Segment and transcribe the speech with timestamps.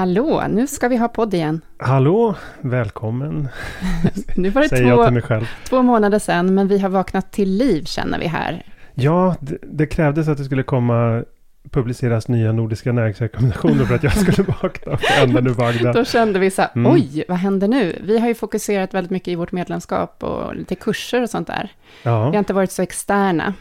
[0.00, 1.60] Hallå, nu ska vi ha podd igen.
[1.78, 3.48] Hallå, välkommen.
[4.36, 5.46] nu var det Säger jag till mig själv.
[5.64, 8.62] två månader sedan, men vi har vaknat till liv känner vi här.
[8.94, 11.24] Ja, det, det krävdes att det skulle komma
[11.70, 15.94] publiceras nya nordiska näringsrekommendationer för att jag skulle vakna och änden ur vagnen.
[15.94, 16.92] Då kände vi så här, mm.
[16.92, 17.98] oj, vad händer nu?
[18.02, 21.72] Vi har ju fokuserat väldigt mycket i vårt medlemskap och lite kurser och sånt där.
[22.02, 22.30] Ja.
[22.30, 23.54] Vi har inte varit så externa.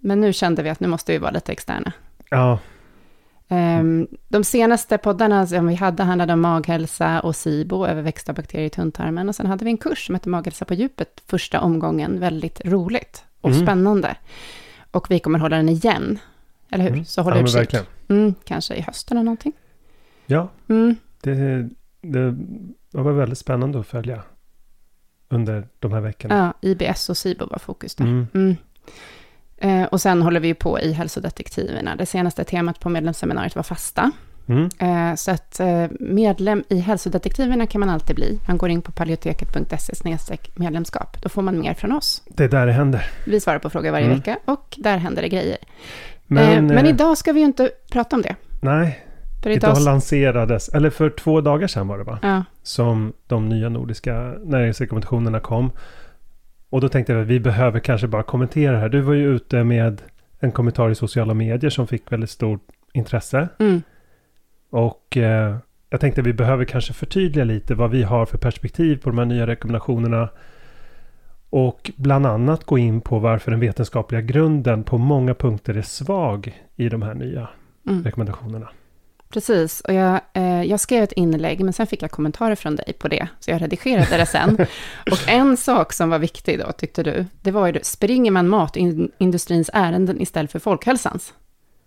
[0.00, 1.92] Men nu kände vi att nu måste vi vara lite externa.
[2.30, 2.58] Ja,
[3.48, 8.70] Um, de senaste poddarna som vi hade handlade om maghälsa och SIBO, överväxta bakterier i
[8.70, 9.28] tunntarmen.
[9.28, 12.20] Och sen hade vi en kurs som hette Maghälsa på djupet, första omgången.
[12.20, 13.62] Väldigt roligt och mm.
[13.62, 14.16] spännande.
[14.90, 16.18] Och vi kommer hålla den igen,
[16.70, 16.92] eller hur?
[16.92, 17.04] Mm.
[17.04, 17.80] Så håll ja, utkik.
[18.08, 19.52] Mm, kanske i hösten eller någonting.
[20.26, 20.96] Ja, mm.
[21.20, 21.34] det,
[22.00, 22.30] det,
[22.90, 24.22] det var väldigt spännande att följa
[25.28, 26.54] under de här veckorna.
[26.62, 28.28] Ja, IBS och SIBO var fokus där.
[29.64, 31.96] Eh, och sen håller vi på i hälsodetektiverna.
[31.96, 34.10] Det senaste temat på medlemsseminariet var fasta.
[34.48, 34.68] Mm.
[34.78, 38.40] Eh, så att eh, medlem i hälsodetektiverna kan man alltid bli.
[38.48, 41.22] Man går in på paleoteket.se medlemskap.
[41.22, 42.22] Då får man mer från oss.
[42.28, 43.06] Det är där det händer.
[43.26, 44.16] Vi svarar på frågor varje mm.
[44.18, 45.56] vecka och där händer det grejer.
[46.26, 48.36] Men, men idag ska vi ju inte prata om det.
[48.62, 49.04] Nej,
[49.42, 52.18] för idag, idag lanserades, eller för två dagar sedan var det va?
[52.22, 52.44] Ja.
[52.62, 55.70] Som de nya nordiska näringsrekommendationerna kom.
[56.74, 58.88] Och då tänkte jag att vi behöver kanske bara kommentera här.
[58.88, 60.02] Du var ju ute med
[60.40, 63.48] en kommentar i sociala medier som fick väldigt stort intresse.
[63.58, 63.82] Mm.
[64.70, 65.56] Och eh,
[65.90, 69.18] jag tänkte att vi behöver kanske förtydliga lite vad vi har för perspektiv på de
[69.18, 70.28] här nya rekommendationerna.
[71.50, 76.62] Och bland annat gå in på varför den vetenskapliga grunden på många punkter är svag
[76.76, 77.48] i de här nya
[77.86, 78.04] mm.
[78.04, 78.68] rekommendationerna.
[79.28, 82.92] Precis, och jag, eh, jag skrev ett inlägg, men sen fick jag kommentarer från dig
[82.98, 84.56] på det, så jag redigerade det sen.
[85.10, 89.70] och en sak som var viktig då, tyckte du, det var ju, springer man matindustrins
[89.72, 91.34] ärenden istället för folkhälsans?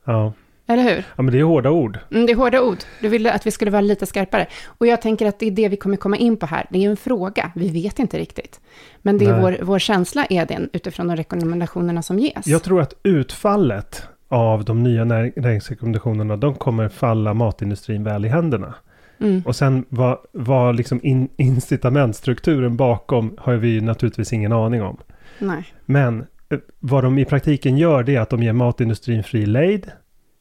[0.06, 0.34] Ja.
[0.70, 1.04] Eller hur?
[1.16, 2.00] Ja, men det är hårda ord.
[2.12, 2.78] Mm, det är hårda ord.
[3.02, 4.48] Du ville att vi skulle vara lite skarpare.
[4.66, 6.66] Och jag tänker att det är det vi kommer komma in på här.
[6.70, 8.60] Det är en fråga, vi vet inte riktigt.
[9.02, 12.48] Men det är vår, vår känsla är den, utifrån de rekommendationerna som ges.
[12.48, 18.76] Jag tror att utfallet av de nya näringsrekommendationerna, de kommer falla matindustrin väl i händerna.
[19.20, 19.42] Mm.
[19.46, 24.98] Och sen vad, vad liksom in, incitamentstrukturen bakom har vi naturligtvis ingen aning om.
[25.40, 25.66] Nej.
[25.86, 29.92] Men eh, vad de i praktiken gör det är att de ger matindustrin fri lejd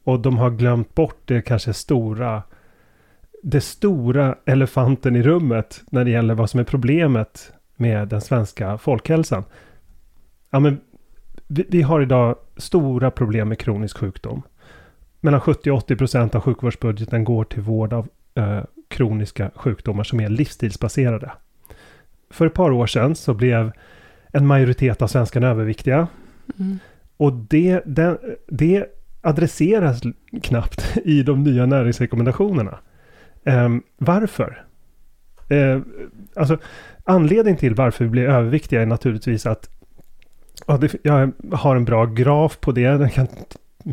[0.03, 2.43] och de har glömt bort det kanske stora
[3.43, 8.77] det stora elefanten i rummet när det gäller vad som är problemet med den svenska
[8.77, 9.43] folkhälsan.
[10.49, 10.79] Ja, men
[11.47, 14.41] vi, vi har idag stora problem med kronisk sjukdom.
[15.21, 20.19] Mellan 70 och 80 procent av sjukvårdsbudgeten går till vård av eh, kroniska sjukdomar som
[20.19, 21.31] är livsstilsbaserade.
[22.29, 23.71] För ett par år sedan så blev
[24.33, 26.07] en majoritet av svenskarna överviktiga.
[26.59, 26.79] Mm.
[27.17, 28.17] Och det, det,
[28.47, 28.85] det
[29.21, 30.01] adresseras
[30.41, 32.79] knappt i de nya näringsrekommendationerna.
[33.43, 34.65] Eh, varför?
[35.49, 35.79] Eh,
[36.35, 36.57] alltså,
[37.03, 39.76] anledningen till varför vi blir överviktiga är naturligtvis att
[40.65, 42.81] ja, jag har en bra graf på det.
[42.81, 43.27] Jag kan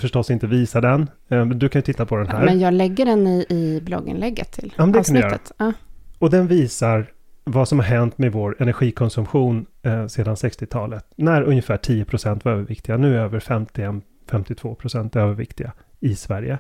[0.00, 1.11] förstås inte visa den.
[1.28, 2.44] Eh, du kan ju titta på den här.
[2.44, 5.52] men jag lägger den i, i blogginlägget till ja, det avsnittet.
[5.58, 5.72] Kan ja.
[6.19, 7.06] Och den visar
[7.44, 11.06] vad som har hänt med vår energikonsumtion eh, sedan 60-talet.
[11.16, 12.96] När ungefär 10% var överviktiga.
[12.96, 16.58] Nu är över 51-52% överviktiga i Sverige.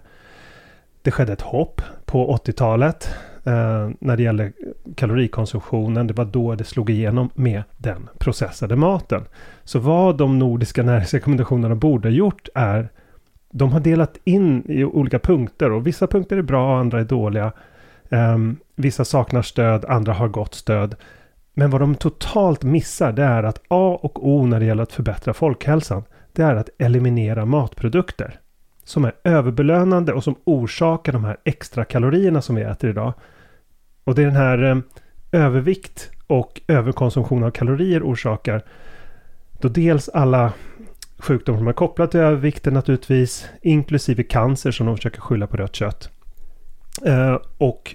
[1.02, 3.08] Det skedde ett hopp på 80-talet
[3.44, 4.52] eh, när det gäller
[4.94, 6.06] kalorikonsumtionen.
[6.06, 9.22] Det var då det slog igenom med den processade maten.
[9.64, 12.88] Så vad de nordiska näringsrekommendationerna borde ha gjort är
[13.50, 17.52] de har delat in i olika punkter och vissa punkter är bra, andra är dåliga.
[18.08, 20.94] Um, vissa saknar stöd, andra har gott stöd.
[21.54, 24.92] Men vad de totalt missar det är att A och O när det gäller att
[24.92, 26.02] förbättra folkhälsan,
[26.32, 28.40] det är att eliminera matprodukter
[28.84, 33.12] som är överbelönande och som orsakar de här extra kalorierna som vi äter idag.
[34.04, 34.76] Och det är den här eh,
[35.32, 38.62] övervikt och överkonsumtion av kalorier orsakar
[39.60, 40.52] då dels alla
[41.18, 45.76] sjukdomar som är kopplade till övervikten naturligtvis, inklusive cancer som de försöker skylla på rött
[45.76, 46.10] kött.
[47.06, 47.94] Eh, och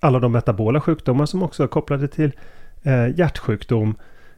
[0.00, 2.32] alla de metabola sjukdomar som också är kopplade till
[2.82, 3.94] eh, hjärtsjukdom,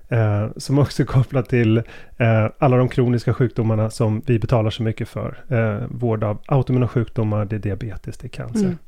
[0.09, 1.77] eh, som också är kopplade till
[2.17, 5.45] eh, alla de kroniska sjukdomarna som vi betalar så mycket för.
[5.49, 8.65] Eh, vård av autoimmuna sjukdomar, det är diabetes, det är cancer.
[8.65, 8.79] Mm.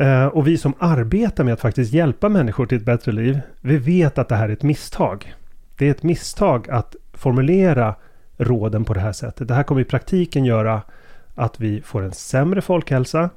[0.00, 3.78] Uh, och vi som arbetar med att faktiskt hjälpa människor till ett bättre liv, vi
[3.78, 5.34] vet att det här är ett misstag.
[5.78, 7.94] Det är ett misstag att formulera
[8.36, 9.48] råden på det här sättet.
[9.48, 10.82] Det här kommer i praktiken göra
[11.34, 13.30] att vi får en sämre folkhälsa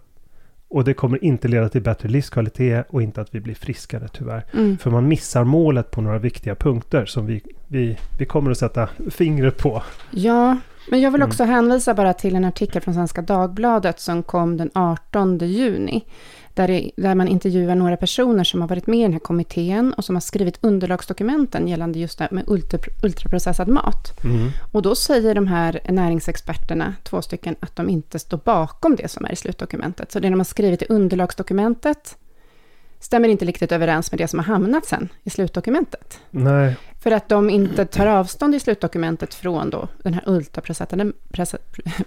[0.69, 4.45] och det kommer inte leda till bättre livskvalitet och inte att vi blir friskare tyvärr.
[4.53, 4.77] Mm.
[4.77, 8.89] För man missar målet på några viktiga punkter som vi, vi, vi kommer att sätta
[9.09, 9.83] fingret på.
[10.11, 10.57] Ja,
[10.91, 11.55] men jag vill också mm.
[11.55, 16.05] hänvisa bara till en artikel från Svenska Dagbladet som kom den 18 juni
[16.59, 19.93] där, det, där man intervjuar några personer som har varit med i den här kommittén
[19.93, 24.23] och som har skrivit underlagsdokumenten gällande just det med ultra, ultraprocessad mat.
[24.23, 24.49] Mm.
[24.71, 29.25] Och då säger de här näringsexperterna, två stycken, att de inte står bakom det som
[29.25, 30.11] är i slutdokumentet.
[30.11, 32.17] Så det de har skrivit i underlagsdokumentet
[32.99, 36.19] stämmer inte riktigt överens med det som har hamnat sen i slutdokumentet.
[36.29, 36.75] Nej.
[36.99, 41.11] För att de inte tar avstånd i slutdokumentet från då den här ultraprocessade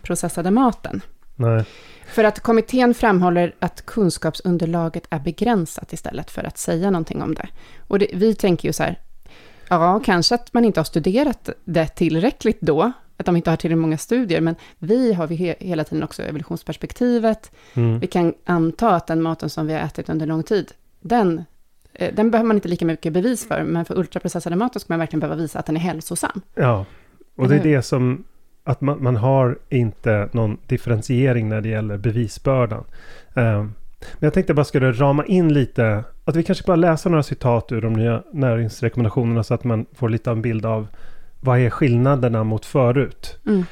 [0.03, 1.01] processade maten.
[1.35, 1.65] Nej.
[2.13, 7.49] För att kommittén framhåller att kunskapsunderlaget är begränsat istället för att säga någonting om det.
[7.89, 9.01] Och det, vi tänker ju så här,
[9.69, 13.83] ja, kanske att man inte har studerat det tillräckligt då, att de inte har tillräckligt
[13.83, 17.51] många studier, men vi har vi he hela tiden också evolutionsperspektivet.
[17.75, 17.99] Mm.
[17.99, 21.45] Vi kan anta att den maten som vi har ätit under lång tid, den,
[21.93, 24.99] eh, den behöver man inte lika mycket bevis för, men för ultraprocessade maten ska man
[24.99, 26.41] verkligen behöva visa att den är hälsosam.
[26.55, 26.87] Ja,
[27.37, 28.25] och det är det som
[28.65, 32.85] att man, man har inte någon differentiering när det gäller bevisbördan.
[33.37, 33.67] Uh,
[34.13, 37.73] men jag tänkte bara skulle rama in lite, att vi kanske bara läser några citat
[37.73, 40.87] ur de nya näringsrekommendationerna så att man får lite av en bild av
[41.41, 43.39] vad är skillnaderna mot förut.
[43.47, 43.65] Mm.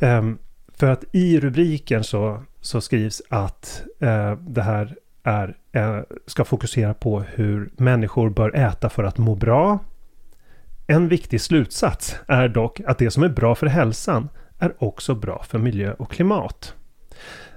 [0.00, 0.38] Um,
[0.74, 6.94] för att i rubriken så, så skrivs att uh, det här är, uh, ska fokusera
[6.94, 9.78] på hur människor bör äta för att må bra,
[10.90, 14.28] en viktig slutsats är dock att det som är bra för hälsan
[14.58, 16.74] är också bra för miljö och klimat.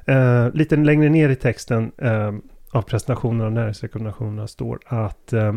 [0.06, 2.34] Eh, lite längre ner i texten eh,
[2.72, 5.54] av presentationen av näringsrekommendationerna står att eh,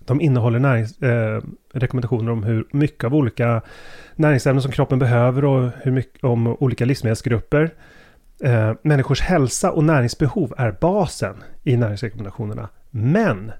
[0.00, 1.42] de innehåller närings, eh,
[1.72, 3.62] rekommendationer om hur mycket av olika
[4.16, 7.74] näringsämnen som kroppen behöver och hur mycket om olika livsmedelsgrupper.
[8.40, 12.68] Eh, människors hälsa och näringsbehov är basen i näringsrekommendationerna.
[12.90, 13.52] Men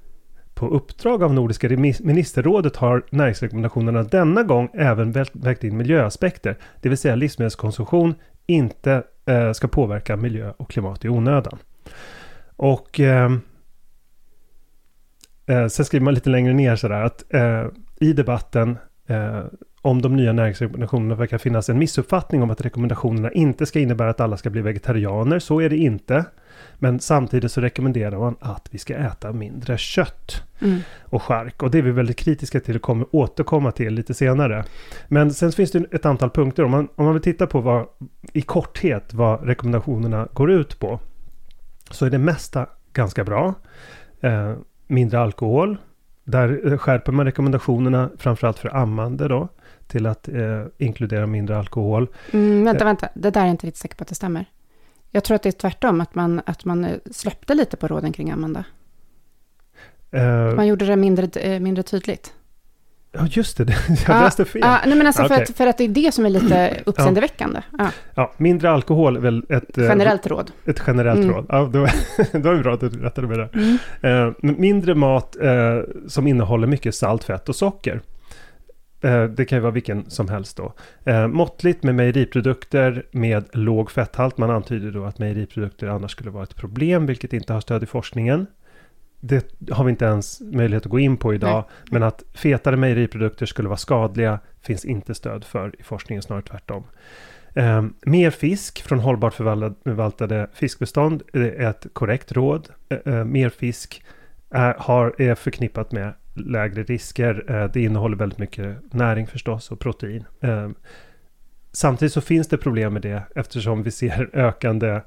[0.54, 1.68] på uppdrag av Nordiska
[2.00, 8.14] ministerrådet har näringsrekommendationerna denna gång även vägt in miljöaspekter, det vill säga livsmedelskonsumtion
[8.46, 11.58] inte eh, ska påverka miljö och klimat i onödan.
[12.56, 13.32] Och eh,
[15.46, 17.66] eh, sen skriver man lite längre ner sådär att eh,
[18.00, 19.44] i debatten eh,
[19.82, 24.20] om de nya näringsrekommendationerna verkar finnas en missuppfattning om att rekommendationerna inte ska innebära att
[24.20, 25.38] alla ska bli vegetarianer.
[25.38, 26.24] Så är det inte.
[26.78, 30.80] Men samtidigt så rekommenderar man att vi ska äta mindre kött mm.
[31.02, 31.62] och skärk.
[31.62, 34.64] Och det är vi väldigt kritiska till och kommer återkomma till lite senare.
[35.08, 36.64] Men sen finns det ett antal punkter.
[36.64, 37.86] Om man, om man vill titta på vad,
[38.32, 41.00] i korthet vad rekommendationerna går ut på.
[41.90, 43.54] så är det mesta ganska bra.
[44.20, 44.54] Eh,
[44.86, 45.76] mindre alkohol.
[46.24, 49.48] Där eh, skärper man rekommendationerna framförallt för ammande då
[49.86, 52.08] till att eh, inkludera mindre alkohol.
[52.32, 53.08] Mm, vänta, vänta.
[53.14, 54.44] Det där är jag inte riktigt säker på att det stämmer.
[55.14, 58.12] Jag tror att det är tvärtom, att man, att man eh, släppte lite på råden
[58.12, 58.64] kring ammande.
[60.10, 62.32] Eh, Man gjorde det mindre, eh, mindre tydligt.
[63.12, 63.64] ja, just det.
[64.06, 64.60] Jag Ja, läste fel.
[64.64, 65.42] Ja, nej, men alltså för, Okej.
[65.42, 67.60] att, för att det är det som är lite uppseendeväckande.
[68.14, 70.50] Ja, mindre alkohol är väl ett, eh, generellt råd.
[70.66, 71.30] ett generellt Mm.
[71.34, 71.46] råd.
[71.48, 71.92] Ja, då är
[72.56, 73.48] det bra att du rättade mig där.
[73.54, 74.28] Mm.
[74.28, 75.78] Eh, mindre mat eh,
[76.08, 78.00] som innehåller mycket salt, fett och socker.
[79.04, 80.72] Eh, det kan ju vara vilken som helst då.
[81.04, 84.38] Eh, måttligt med mejeriprodukter med låg fetthalt.
[84.38, 87.86] Man antyder då att mejeriprodukter annars skulle vara ett problem, vilket inte har stöd i
[87.86, 88.46] forskningen.
[89.20, 91.64] Det har vi inte ens möjlighet att gå in på idag.
[91.90, 96.84] Men att fetare mejeriprodukter skulle vara skadliga finns inte stöd för i forskningen, snarare tvärtom.
[97.54, 102.68] Eh, mer fisk från hållbart förvaltade, fiskbestånd är ett korrekt råd.
[103.04, 104.02] Eh, mer fisk
[104.50, 107.44] är, har, är förknippat med lägre risker.
[107.48, 110.24] Eh, det innehåller väldigt mycket näring förstås och protein.
[110.40, 110.68] Eh,
[111.72, 115.00] samtidigt så finns det problem med det eftersom vi ser ökande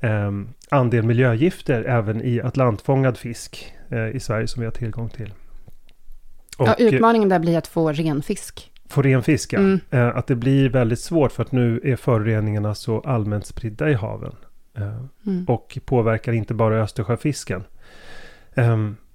[0.00, 0.30] eh,
[0.70, 5.34] andel miljögifter även i atlantfångad fisk eh, i Sverige som vi har tillgång till.
[6.58, 8.72] Och Ja, utmaningen där blir att få ren fisk.
[8.88, 9.58] få ren fisk, ja.
[9.58, 9.80] Mm.
[9.90, 14.34] Att det blir väldigt svårt för att nu är föroreningarna så allmänt spridda i haven.
[15.26, 15.44] Mm.
[15.48, 17.64] och påverkar inte bara Östersjöfisken.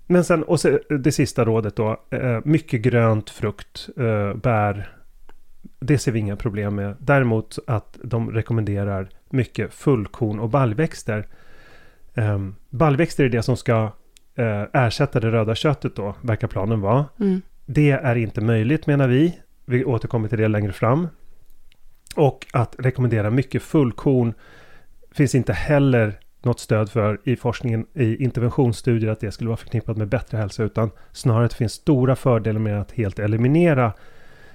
[0.08, 4.90] Ehm, men sen, och så, det sista rådet då, eh, mycket grönt, frukt, eh, bär.
[5.80, 6.96] Det ser vi inga problem med.
[7.00, 11.28] Däremot att de rekommenderar mycket fullkorn och baljväxter.
[12.14, 13.92] Um, baljväxter är det som ska
[14.36, 17.06] eh, ersätta det röda köttet då, verkar planen vara.
[17.20, 17.42] Mm.
[17.66, 19.40] Det är inte möjligt menar vi.
[19.66, 21.08] Vi återkommer till det längre fram.
[22.16, 24.34] Och att rekommendera mycket fullkorn
[25.12, 29.98] finns inte heller något stöd för i forskningen i interventionsstudier att det skulle vara förknippat
[29.98, 33.94] med bättre hälsa utan snarare att det finns stora fördelar med att helt eliminera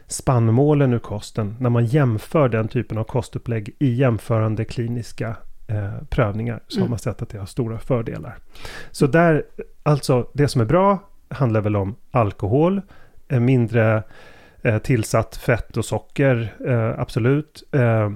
[0.06, 6.60] spannmålen ur kosten när man jämför den typen av kostupplägg i jämförande kliniska eh, prövningar
[6.68, 6.90] så har Mm.
[6.90, 8.38] man sett att det har stora fördelar.
[8.90, 9.44] Så där,
[9.82, 12.80] alltså det som är bra handlar väl om alkohol,
[13.28, 14.02] eh, mindre
[14.62, 17.62] eh, tillsatt fett och socker, eh, absolut.
[17.72, 18.10] Eh,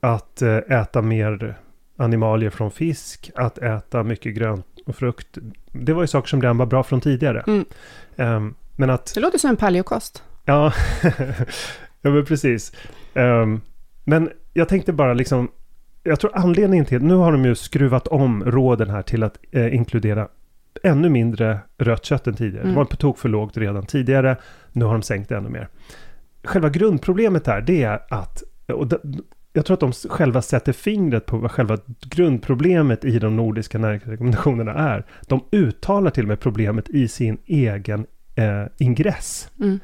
[0.00, 1.58] att eh, äta mer
[2.02, 5.38] animalier från fisk, att äta mycket grönt och frukt.
[5.72, 7.44] Det var ju saker som redan var bra från tidigare.
[7.46, 7.64] Mm.
[8.16, 10.22] Ehm, men att Det låter som en paleokost.
[10.44, 10.72] Ja,
[12.02, 12.72] ja men precis.
[13.14, 13.60] Ehm,
[14.04, 15.48] men jag tänkte bara liksom,
[16.02, 19.74] jag tror anledningen till, nu har de ju skruvat om råden här till att eh,
[19.74, 20.28] inkludera
[20.82, 22.62] ännu mindre rött kött än tidigare.
[22.62, 22.74] Mm.
[22.74, 24.36] Det var på tok för lågt redan tidigare,
[24.72, 25.68] nu har de sänkt det ännu mer.
[26.44, 28.88] Själva grundproblemet här, det är att, och
[29.52, 34.72] jag tror att de själva sätter fingret på vad själva grundproblemet i de nordiska näringsrekommendationerna
[34.72, 35.06] är.
[35.26, 39.50] De uttalar till och med problemet i sin egen eh, ingress.
[39.60, 39.80] Mm.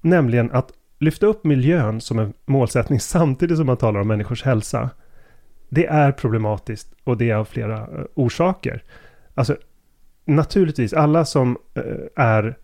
[0.00, 4.90] Nämligen att lyfta upp miljön som en målsättning samtidigt som man talar om människors hälsa.
[5.68, 8.82] Det är problematiskt och det är av flera eh, orsaker.
[9.34, 9.56] Alltså
[10.24, 11.82] naturligtvis alla som eh,
[12.24, 12.58] är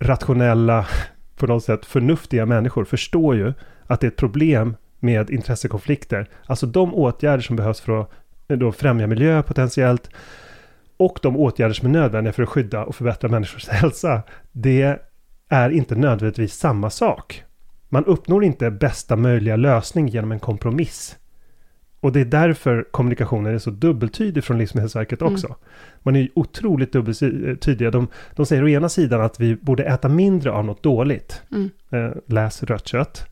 [0.00, 0.86] rationella,
[1.36, 3.52] på något sätt förnuftiga människor förstår ju
[3.86, 6.28] att det är ett problem med intressekonflikter.
[6.46, 8.10] Alltså de åtgärder som behövs för att
[8.48, 10.10] eh, då främja miljö potentiellt
[10.96, 14.22] och de åtgärder som är nödvändiga för att skydda och förbättra människors hälsa.
[14.52, 14.98] Det
[15.48, 17.44] är inte nödvändigtvis samma sak.
[17.88, 21.16] Man uppnår inte bästa möjliga lösning genom en kompromiss.
[22.00, 25.32] Och det är därför kommunikationen är så dubbeltydig från Livsmedelsverket Mm.
[25.34, 25.56] också.
[26.02, 27.90] Man är otroligt dubbeltydiga.
[27.90, 31.42] De, de säger å ena sidan att vi borde äta mindre av något dåligt.
[31.52, 31.70] Mm.
[31.90, 33.26] Eh, läs rött kött.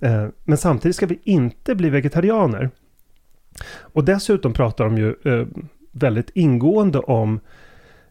[0.00, 2.70] Eh, men samtidigt ska vi inte bli vegetarianer.
[3.80, 5.46] Och dessutom pratar de ju eh,
[5.92, 7.40] väldigt ingående om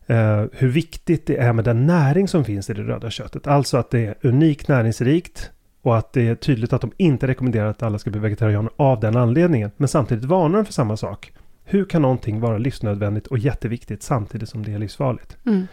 [0.08, 3.48] eh, hur viktigt det är med den näring som finns i det röda köttet.
[3.48, 5.52] Alltså att det är unikt näringsrikt
[5.82, 9.00] och att det är tydligt att de inte rekommenderar att alla ska bli vegetarianer av
[9.00, 9.72] den anledningen.
[9.78, 11.32] Men samtidigt varnar de för samma sak.
[11.64, 15.38] Hur kan någonting vara livsnödvändigt och jätteviktigt samtidigt som det är livsfarligt?
[15.46, 15.68] Mm.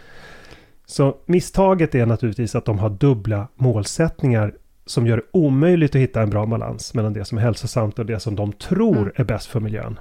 [0.87, 4.55] Så misstaget är naturligtvis att de har dubbla målsättningar
[4.87, 8.07] som gör det omöjligt att hitta en bra balans mellan det som är hälsosamt och
[8.07, 9.13] det som de tror Mm.
[9.17, 9.99] är bäst för miljön.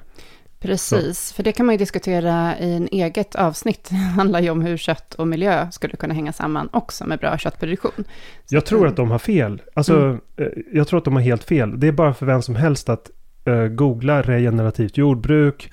[0.59, 3.83] Precis, för det kan man ju diskutera i en eget avsnitt.
[3.89, 7.37] Det handlar ju om hur kött och miljö skulle kunna hänga samman också med bra
[7.37, 8.03] köttproduktion.
[8.45, 9.61] Så Jag tror att de har fel.
[9.73, 10.19] Alltså, Mm.
[10.37, 11.79] eh, jag tror att de har helt fel.
[11.79, 13.09] Det är bara för vem som helst att
[13.45, 15.71] eh, googla regenerativt jordbruk,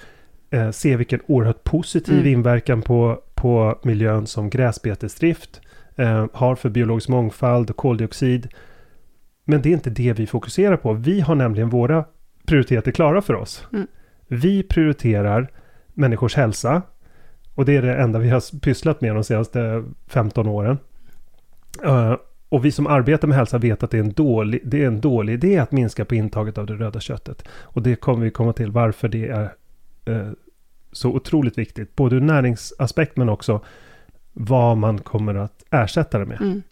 [0.50, 2.26] eh, se vilken oerhört positiv Mm.
[2.33, 5.61] inverkan på, på miljön som gräsbetesdrift
[5.97, 8.49] eh, har för biologisk mångfald och koldioxid.
[9.50, 10.92] Men det är inte det vi fokuserar på.
[10.92, 12.04] Vi har nämligen våra
[12.47, 13.66] prioriteter klara för oss.
[13.73, 13.87] Mm.
[14.28, 15.50] Vi prioriterar
[15.95, 16.83] människors hälsa.
[17.54, 20.78] Och det är det enda vi har pysslat med de senaste 15 åren.
[21.87, 22.16] Uh,
[22.49, 25.00] och vi som arbetar med hälsa vet att det är, en dålig, det är en
[25.00, 27.49] dålig idé att minska på intaget av det röda köttet.
[27.50, 29.52] Och det kommer vi komma till varför det är
[30.09, 30.33] uh,
[30.92, 31.97] så otroligt viktigt.
[31.97, 33.61] Både ur näringsaspekt men också
[34.33, 36.41] vad man kommer att ersätta det med.
[36.41, 36.63] Mm.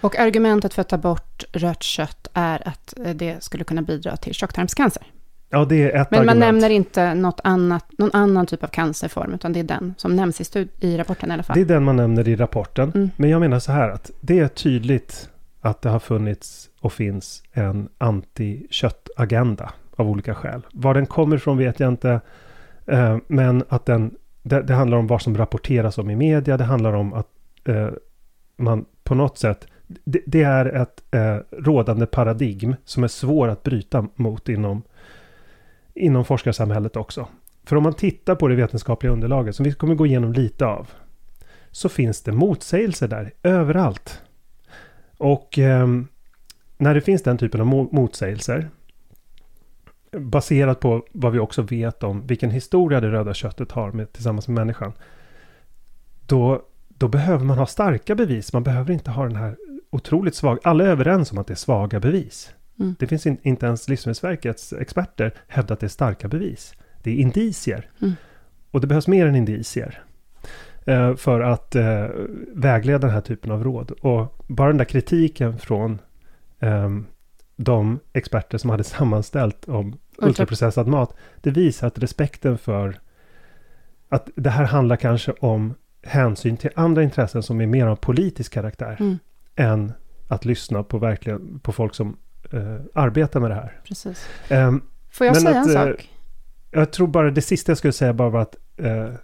[0.00, 4.16] Och argumentet för att ta bort rött kött är att eh, det skulle kunna bidra
[4.16, 5.02] till tjocktarmscancer.
[5.52, 6.26] Ja, det är ett Men argument.
[6.26, 10.16] man nämner inte något annat, någon annan typ av cancerform, utan det är den som
[10.16, 11.54] nämns i, stud- i rapporten i alla fall.
[11.54, 12.92] Det är den man nämner i rapporten.
[12.94, 13.10] Mm.
[13.16, 15.28] Men jag menar så här att det är tydligt
[15.60, 20.66] att det har funnits och finns en anti-köttagenda av olika skäl.
[20.72, 22.20] Var den kommer ifrån vet jag inte.
[22.86, 26.56] Eh, men att den, det, det, handlar om vad som rapporteras om i media.
[26.56, 27.26] Det handlar om att
[27.64, 27.88] eh,
[28.56, 29.66] man på något sätt
[30.04, 34.82] det, det är ett eh, rådande paradigm som är svår att bryta mot inom
[35.94, 37.28] inom forskarsamhället också.
[37.64, 40.90] För om man tittar på det vetenskapliga underlaget, som vi kommer gå igenom lite av,
[41.70, 44.22] så finns det motsägelser där överallt.
[45.16, 45.86] Och eh,
[46.78, 48.70] när det finns den typen av motsägelser,
[50.12, 54.48] baserat på vad vi också vet om vilken historia det röda köttet har med, tillsammans
[54.48, 54.92] med människan,
[56.26, 58.52] då, då behöver man ha starka bevis.
[58.52, 59.56] Man behöver inte ha den här
[59.90, 60.58] otroligt svag.
[60.62, 62.54] Alla är överens om att det är svaga bevis.
[62.80, 62.94] Mm.
[62.98, 66.74] Det finns in, inte ens Livsmedelsverkets experter hävdat att det är starka bevis.
[67.02, 67.90] Det är indicier.
[68.00, 68.14] Mm.
[68.70, 70.02] Och det behövs mer än indicier.
[70.84, 72.06] Eh, för att eh,
[72.54, 73.90] vägleda den här typen av råd.
[73.90, 75.98] Och bara den där kritiken från
[76.58, 76.88] eh,
[77.64, 81.14] de experter som hade sammanställt om ultraprocessad mat.
[81.40, 83.00] Det visar att respekten för
[84.08, 88.52] att det här handlar kanske om hänsyn till andra intressen som är mer av politisk
[88.52, 88.96] karaktär.
[89.00, 89.18] Mm.
[89.56, 89.92] Än
[90.28, 92.16] att lyssna på, verkligen, på folk som
[92.52, 93.80] eh, arbeta med det här.
[93.84, 94.28] Precis.
[94.48, 94.72] Eh,
[95.10, 96.10] Får jag säga att, en sak?
[96.70, 98.86] jag tror bara det sista jag skulle säga bara var att eh,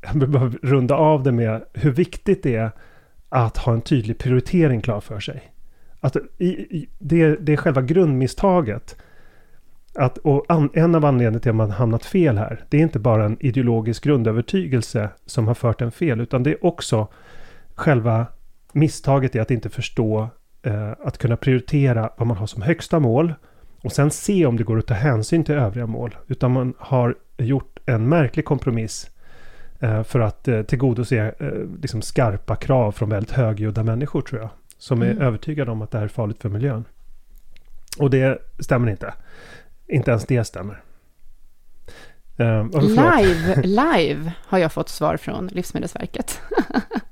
[0.00, 2.70] jag behöver runda av det med hur viktigt det är
[3.28, 5.53] att ha en tydlig prioritering klar för sig.
[6.04, 8.96] Att i, i, det, det är själva grundmisstaget.
[9.94, 12.98] Att, och an, en av anledningarna till att man hamnat fel här, det är inte
[12.98, 17.08] bara en ideologisk grundövertygelse som har fört en fel, utan det är också
[17.74, 18.26] själva
[18.72, 20.28] misstaget i att inte förstå
[20.62, 23.34] eh, att kunna prioritera vad man har som högsta mål
[23.82, 26.16] och sen se om det går att ta hänsyn till övriga mål.
[26.26, 29.10] Utan man har gjort en märklig kompromiss
[29.80, 34.50] eh, för att eh, tillgodose eh, liksom skarpa krav från väldigt högljudda människor tror jag.
[34.78, 35.22] Som är mm.
[35.22, 36.84] övertygade om att det här är farligt för miljön.
[37.98, 39.14] Och det stämmer inte.
[39.88, 40.82] Inte ens det stämmer.
[42.40, 46.40] Uh, live, live har jag fått svar från Livsmedelsverket.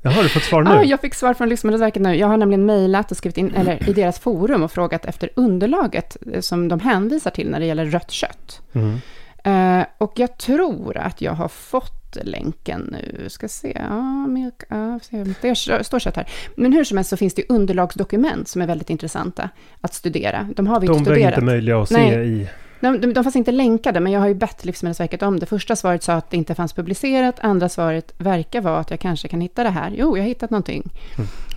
[0.03, 0.71] Jaha, har du fått svar nu?
[0.71, 2.15] Ja, jag fick svar från Livsmedelsverket nu.
[2.15, 6.17] Jag har nämligen mejlat och skrivit in, eller i deras forum och frågat efter underlaget
[6.33, 8.63] eh, som de hänvisar till när det gäller rött kött.
[8.73, 9.01] Mm.
[9.47, 13.29] Uh, och jag tror att jag har fått länken nu.
[13.29, 13.73] Ska se.
[13.89, 15.01] Ja, milk, ja,
[15.43, 16.29] det står kött här.
[16.57, 19.49] Men hur som helst så finns det underlagsdokument som är väldigt intressanta
[19.81, 20.49] att studera.
[20.57, 21.19] De har vi de inte studerat.
[21.19, 22.11] De var inte möjliga att Nej.
[22.11, 22.49] se i
[22.83, 25.47] de, de, de fanns inte länkade, men jag har ju bett Livsmedelsverket om det.
[25.47, 27.41] Första svaret sa att det inte fanns publicerat.
[27.41, 29.93] Andra svaret verkar vara att jag kanske kan hitta det här.
[29.97, 30.93] Jo, jag har hittat någonting.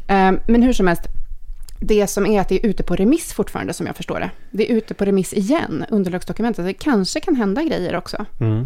[0.07, 0.35] Mm.
[0.35, 1.03] Um, men hur som helst,
[1.79, 4.31] det som är att det är ute på remiss fortfarande, som jag förstår det.
[4.51, 6.65] Det är ute på remiss igen, underlagsdokumentet.
[6.65, 8.25] Det kanske kan hända grejer också.
[8.39, 8.65] Mm.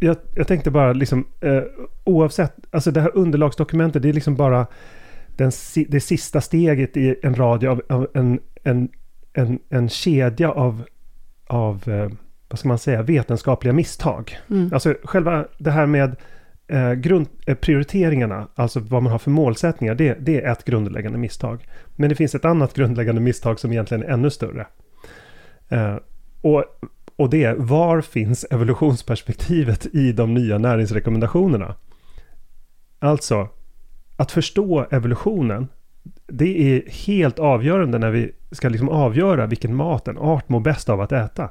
[0.00, 1.62] Jag, jag, tänkte bara, liksom, eh,
[2.04, 4.66] oavsett, alltså det här underlagsdokumentet, det är liksom bara
[5.36, 5.52] den,
[5.88, 8.88] det sista steget i en rad av, av en, en
[9.32, 10.84] en, en kedja av,
[11.46, 12.10] av eh,
[12.48, 14.38] vad ska man säga, vetenskapliga misstag.
[14.50, 14.70] Mm.
[14.72, 16.16] Alltså själva det här med
[16.68, 21.18] eh, grund, eh, prioriteringarna, alltså vad man har för målsättningar, det, det är ett grundläggande
[21.18, 21.66] misstag.
[21.96, 24.66] Men det finns ett annat grundläggande misstag som egentligen är ännu större.
[25.68, 25.96] Eh,
[26.40, 26.64] och,
[27.20, 31.74] och det är, var finns evolutionsperspektivet i de nya näringsrekommendationerna?
[32.98, 33.48] Alltså,
[34.16, 35.68] att förstå evolutionen
[36.26, 40.88] det är helt avgörande när vi ska liksom avgöra vilken mat en art mår bäst
[40.88, 41.50] av att äta.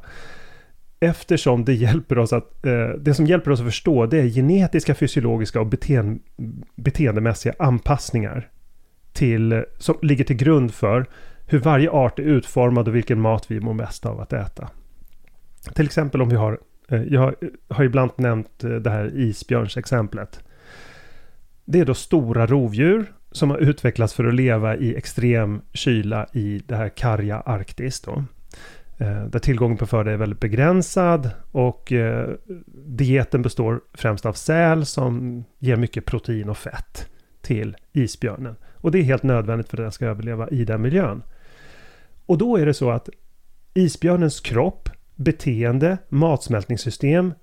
[0.99, 4.95] Eftersom det hjälper oss att, eh, det som hjälper oss att förstå det är genetiska,
[4.95, 6.19] fysiologiska och beteende,
[6.75, 8.49] beteendemässiga anpassningar
[9.13, 11.05] till, som ligger till grund för
[11.45, 14.69] hur varje art är utformad och vilken mat vi mår bäst av att äta.
[15.73, 20.43] Till exempel om vi har, eh, jag eh, har ibland nämnt eh, det här isbjörnsexemplet.
[21.65, 26.61] Det är då stora rovdjur som har utvecklats för att leva i extrem kyla i
[26.65, 28.01] det här karga Arktis.
[28.01, 28.23] Då.
[29.29, 31.93] Där tillgången på föda är väldigt begränsad och
[32.85, 37.09] dieten består främst av säl som ger mycket protein och fett
[37.41, 38.55] till isbjörnen.
[38.75, 41.23] Och det är helt nödvändigt för att den ska överleva i den miljön.
[42.25, 43.09] Och då är det så att
[43.73, 44.88] isbjörnens kropp
[45.19, 47.33] beteende, matsmältningssystem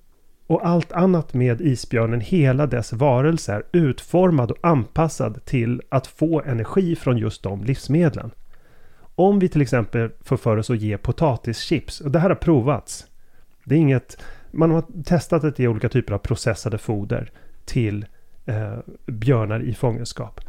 [0.47, 6.41] och allt annat med isbjörnen, hela dess varelse är utformad och anpassad till att få
[6.41, 8.31] energi från just de livsmedlen.
[9.15, 13.05] Om vi till exempel får för oss att ge potatischips, och det här har provats.
[13.63, 14.17] Det är inget,
[14.51, 17.31] man har testat att ge olika typer av processade foder
[17.65, 18.05] till
[18.45, 20.41] eh, björnar i fångenskap.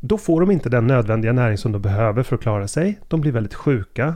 [0.00, 3.00] Då får de inte den nödvändiga näring som de behöver för att klara sig.
[3.08, 4.14] De blir väldigt sjuka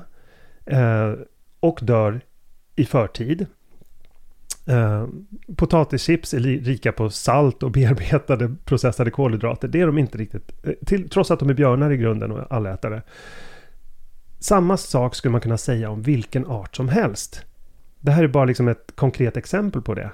[0.65, 1.13] eh,
[1.61, 2.21] och dör
[2.77, 3.47] i förtid.
[4.66, 5.07] Eh,
[5.57, 9.69] potatischips är rika på salt och bearbetade processade kolhydrater.
[9.69, 12.53] Det är de inte riktigt, eh, till, trots att de är björnar i grunden och
[12.53, 13.03] allätare.
[14.38, 17.45] Samma sak skulle man kunna säga om vilken art som helst.
[18.01, 20.11] Det här är bara liksom ett konkret exempel på det.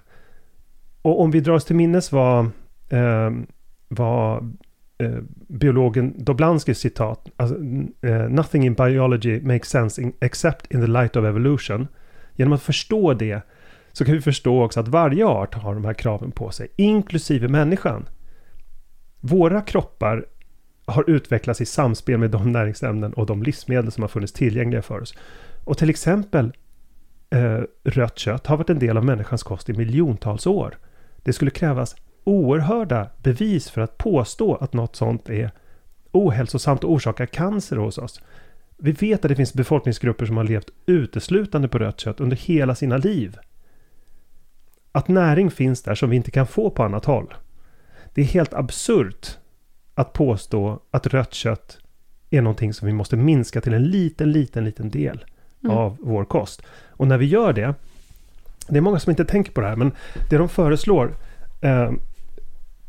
[1.02, 2.44] Och om vi drar oss till minnes vad,
[2.88, 3.30] eh,
[3.88, 4.56] vad
[5.02, 7.56] Eh, biologen Doblanskis citat, alltså,
[8.02, 11.88] eh, “Nothing in biology makes sense in, except in the light of evolution”.
[12.36, 13.42] Genom att förstå det
[13.92, 17.48] så kan vi förstå också att varje art har de här kraven på sig, inklusive
[17.48, 18.08] människan.
[19.20, 20.26] Våra kroppar
[20.86, 25.00] har utvecklats i samspel med de näringsämnen och de livsmedel som har funnits tillgängliga för
[25.00, 25.14] oss.
[25.64, 26.52] Och till exempel
[27.30, 30.78] eh, rött kött har varit en del av människans kost i miljontals år.
[31.22, 35.50] Det skulle krävas oerhörda bevis för att påstå att något sånt är
[36.12, 38.20] ohälsosamt och orsakar cancer hos oss.
[38.76, 42.74] Vi vet att det finns befolkningsgrupper som har levt uteslutande på rött kött under hela
[42.74, 43.38] sina liv.
[44.92, 47.34] Att näring finns där som vi inte kan få på annat håll.
[48.14, 49.38] Det är helt absurt
[49.94, 51.78] att påstå att rött kött
[52.30, 55.24] är någonting som vi måste minska till en liten, liten, liten del
[55.64, 55.76] mm.
[55.76, 56.62] av vår kost.
[56.88, 57.74] Och när vi gör det,
[58.68, 59.92] det är många som inte tänker på det här, men
[60.30, 61.16] det de föreslår
[61.60, 61.92] eh,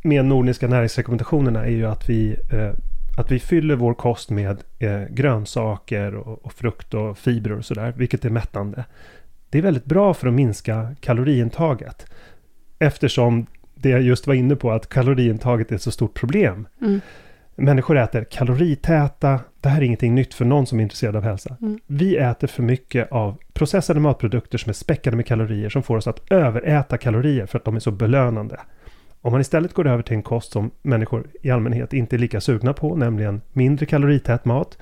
[0.03, 2.71] med nordiska näringsrekommendationerna är ju att vi, eh,
[3.17, 7.93] att vi fyller vår kost med eh, grönsaker och, och, frukt och fibrer och sådär,
[7.97, 8.85] vilket är mättande.
[9.49, 12.05] Det är väldigt bra för att minska kaloriintaget.
[12.79, 16.67] Eftersom det jag just var inne på, att kaloriintaget är ett så stort problem.
[16.81, 17.01] Mm.
[17.55, 21.57] Människor äter kaloritäta, det här är ingenting nytt för någon som är intresserad av hälsa.
[21.61, 21.79] Mm.
[21.87, 26.07] Vi äter för mycket av processade matprodukter som är späckade med kalorier, som får oss
[26.07, 28.59] att överäta kalorier för att de är så belönande.
[29.23, 32.41] Om man istället går över till en kost som människor i allmänhet inte är lika
[32.41, 34.77] sugna på, nämligen mindre kalorität mat,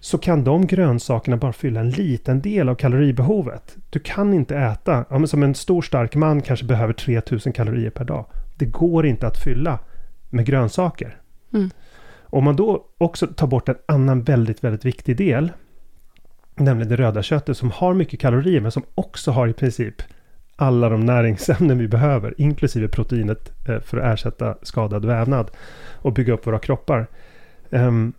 [0.00, 3.76] så kan de grönsakerna bara fylla en liten del av kaloribehovet.
[3.90, 8.04] Du kan inte äta, ja, som en stor stark man kanske behöver 3000 kalorier per
[8.04, 8.26] dag.
[8.56, 9.78] Det går inte att fylla
[10.30, 11.16] med grönsaker.
[11.52, 11.70] Mm.
[12.22, 15.52] Om man då också tar bort en annan väldigt, väldigt viktig del,
[16.54, 20.02] nämligen det röda köttet som har mycket kalorier men som också har i princip
[20.60, 25.50] alla de näringsämnen vi behöver, inklusive proteinet eh, för att ersätta skadad vävnad
[25.94, 27.06] och bygga upp våra kroppar.
[27.70, 28.12] Um,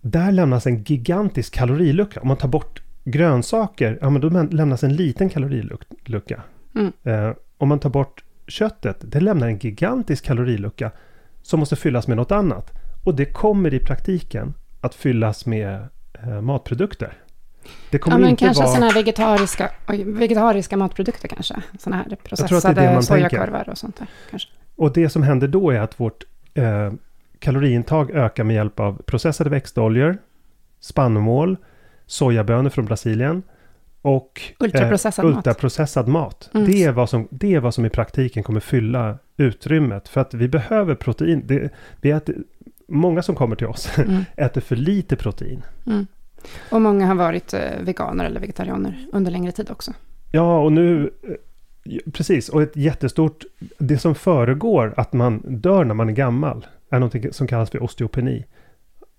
[0.00, 2.20] där lämnas en gigantisk kalorilucka.
[2.20, 6.42] Om man tar bort grönsaker, ja men då lämnas en liten kalorilucka.
[6.74, 6.92] Mm.
[7.02, 10.90] Eh, om man tar bort köttet, det lämnar en gigantisk kalorilucka
[11.42, 12.72] som måste fyllas med något annat.
[13.04, 15.88] Och det kommer i praktiken att fyllas med
[16.22, 17.12] eh, matprodukter.
[17.90, 18.72] Det kommer ja, men inte kanske vara...
[18.72, 19.70] sådana här vegetariska,
[20.06, 21.54] vegetariska matprodukter kanske.
[21.78, 24.06] Sådana här processade sojakorvar och sånt där.
[24.30, 24.48] Kanske.
[24.76, 26.92] Och det som händer då är att vårt eh,
[27.38, 30.18] kaloriintag ökar med hjälp av processade växtoljor,
[30.80, 31.56] spannmål,
[32.06, 33.42] sojabönor från Brasilien
[34.02, 36.24] och ultraprocessad, eh, ultraprocessad mat.
[36.24, 36.50] mat.
[36.54, 36.70] Mm.
[36.70, 40.08] Det, är vad som, det är vad som i praktiken kommer fylla utrymmet.
[40.08, 41.42] För att vi behöver protein.
[41.46, 42.34] Det, vi äter,
[42.88, 44.24] många som kommer till oss mm.
[44.36, 45.62] äter för lite protein.
[45.86, 46.06] Mm.
[46.70, 49.92] Och många har varit eh, veganer eller vegetarianer under längre tid också.
[50.30, 51.10] Ja, och nu...
[51.22, 51.32] Eh,
[52.12, 53.44] precis, och ett jättestort...
[53.78, 57.82] Det som föregår att man dör när man är gammal är något som kallas för
[57.82, 58.46] osteopeni.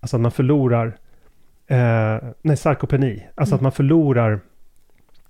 [0.00, 0.86] Alltså att man förlorar...
[1.66, 3.26] Eh, nej, sarkopeni.
[3.34, 3.56] Alltså mm.
[3.56, 4.40] att man förlorar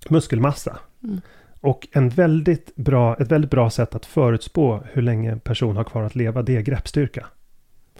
[0.09, 0.77] muskelmassa.
[1.03, 1.21] Mm.
[1.61, 5.83] Och en väldigt bra, ett väldigt bra sätt att förutspå hur länge en person har
[5.83, 7.25] kvar att leva, det är greppstyrka.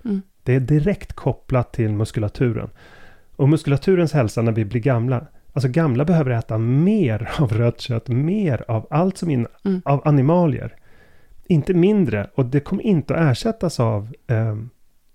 [0.06, 0.22] Mm.
[0.44, 2.70] Det är direkt kopplat till muskulaturen.
[3.36, 8.08] Och muskulaturens hälsa när vi blir gamla, alltså gamla behöver äta mer av rött kött,
[8.08, 9.82] mer av allt som in, mm.
[9.86, 10.76] av animalier.
[11.46, 14.56] Inte mindre, och det kommer inte att ersättas av eh,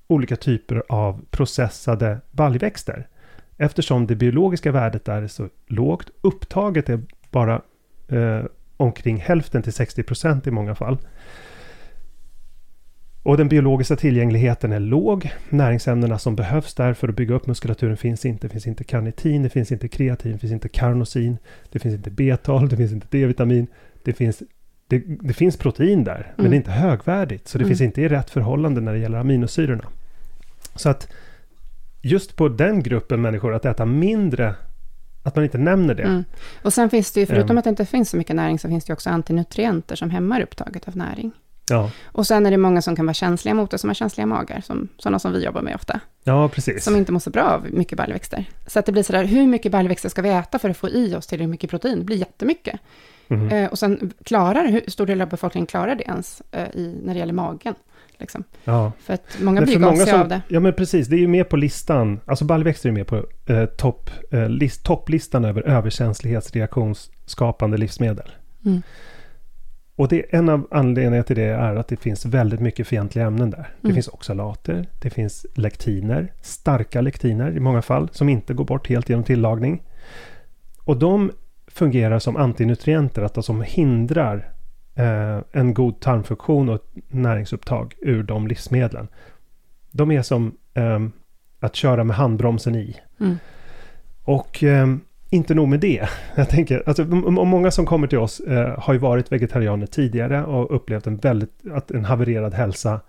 [0.06, 3.08] olika typer av processade baljväxter.
[3.56, 6.10] Eftersom det biologiska värdet där är så lågt.
[6.20, 7.00] Upptaget är
[7.30, 7.62] bara
[8.08, 8.44] eh,
[8.76, 10.98] omkring hälften till 60 procent i många fall.
[13.28, 15.30] Och den biologiska tillgängligheten är låg.
[15.48, 18.46] Näringsämnena som behövs där för att bygga upp muskulaturen finns inte.
[18.46, 21.38] Det finns inte karnitin, det finns inte kreatin, det finns inte karnosin,
[21.70, 23.66] det finns inte B12, det finns inte D-vitamin.
[24.02, 24.42] Det finns,
[24.86, 26.26] det, det finns protein där, mm.
[26.36, 27.48] men det är inte högvärdigt.
[27.48, 27.68] Så det mm.
[27.68, 29.84] finns inte i rätt förhållande när det gäller aminosyrorna.
[30.74, 31.08] Så att
[32.02, 34.54] just på den gruppen människor att äta mindre
[35.22, 36.02] att man inte nämner det.
[36.02, 36.24] Mm.
[36.62, 37.58] Och sen finns det ju, förutom Ehm.
[37.58, 40.40] att det inte finns så mycket näring, så finns det ju också antinutrienter som hämmar
[40.40, 41.32] upptaget av näring.
[41.70, 44.26] Ja, Och sen är det många som kan vara känsliga mot det, som har känsliga
[44.26, 46.84] magar, som, sådana som vi jobbar med ofta, ja precis.
[46.84, 48.44] som inte mår så bra av mycket baljväxter.
[48.66, 51.14] Så att det blir sådär, hur mycket baljväxter ska vi äta för att få i
[51.14, 51.98] oss tillräckligt mycket protein?
[51.98, 52.80] Det blir jättemycket.
[53.28, 53.48] Mhm.
[53.48, 57.14] Eh, och sen klarar, hur stor del av befolkningen klarar det ens eh, i, när
[57.14, 57.74] det gäller magen?
[58.18, 58.44] Liksom.
[58.64, 58.92] Ja.
[59.00, 60.42] För att många blir gasiga av det.
[60.48, 62.20] Ja men precis, det är ju med på listan.
[62.24, 68.30] Alltså baljväxter är med på eh, topp, eh, list, topplistan över överkänslighetsreaktionsskapande livsmedel.
[68.64, 68.82] Mm.
[69.98, 73.50] Och det, en av anledningarna till det är att det finns väldigt mycket fientliga ämnen
[73.50, 73.68] där.
[73.80, 73.94] Det Mm.
[73.94, 79.08] finns oxalater, det finns lektiner, starka lektiner i många fall, som inte går bort helt
[79.08, 79.82] genom tillagning.
[80.84, 81.30] Och de
[81.66, 84.52] fungerar som antinutrienter, att de som hindrar
[84.94, 89.08] eh, en god tarmfunktion och näringsupptag ur de livsmedlen.
[89.90, 91.12] De är som ehm,
[91.60, 92.96] att köra med handbromsen i.
[93.20, 93.36] Mm.
[94.24, 96.08] Och ehm, inte nog med det.
[96.34, 100.74] Jag tänker, alltså, många som kommer till oss eh, har ju varit vegetarianer tidigare och
[100.76, 103.00] upplevt en väldigt, att en havererad hälsa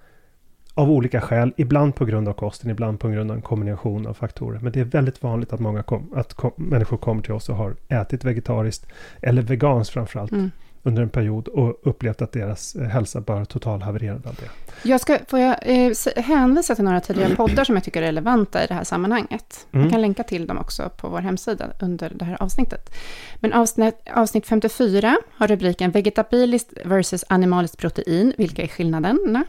[0.73, 1.53] av olika skäl.
[1.57, 4.59] Ibland på grund av kosten, ibland på grund av en kombination av faktorer.
[4.59, 7.55] Men det är väldigt vanligt att många kom, att kom, människor kommer till oss och
[7.55, 8.87] har ätit vegetariskt
[9.21, 10.51] eller veganskt framförallt Mm
[10.83, 14.49] under en period och upplevt att deras eh, hälsa bara totalhavererad av det.
[14.89, 18.63] Jag ska, får jag eh, hänvisa till några tidigare poddar som jag tycker är relevanta
[18.63, 19.67] i det här sammanhanget.
[19.71, 19.83] Mm.
[19.83, 22.95] Jag kan länka till dem också på vår hemsida under det här avsnittet.
[23.39, 28.33] Men avsnitt, avsnitt 54 har rubriken Vegetabiliskt versus animaliskt protein.
[28.37, 29.43] Vilka är skillnaderna?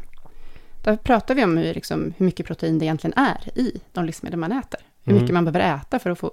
[0.84, 4.38] Där pratar vi om hur, liksom, hur mycket protein det egentligen är i de livsmedel
[4.38, 4.80] man äter.
[5.04, 5.22] Hur Mm.
[5.22, 6.32] mycket man behöver äta för att få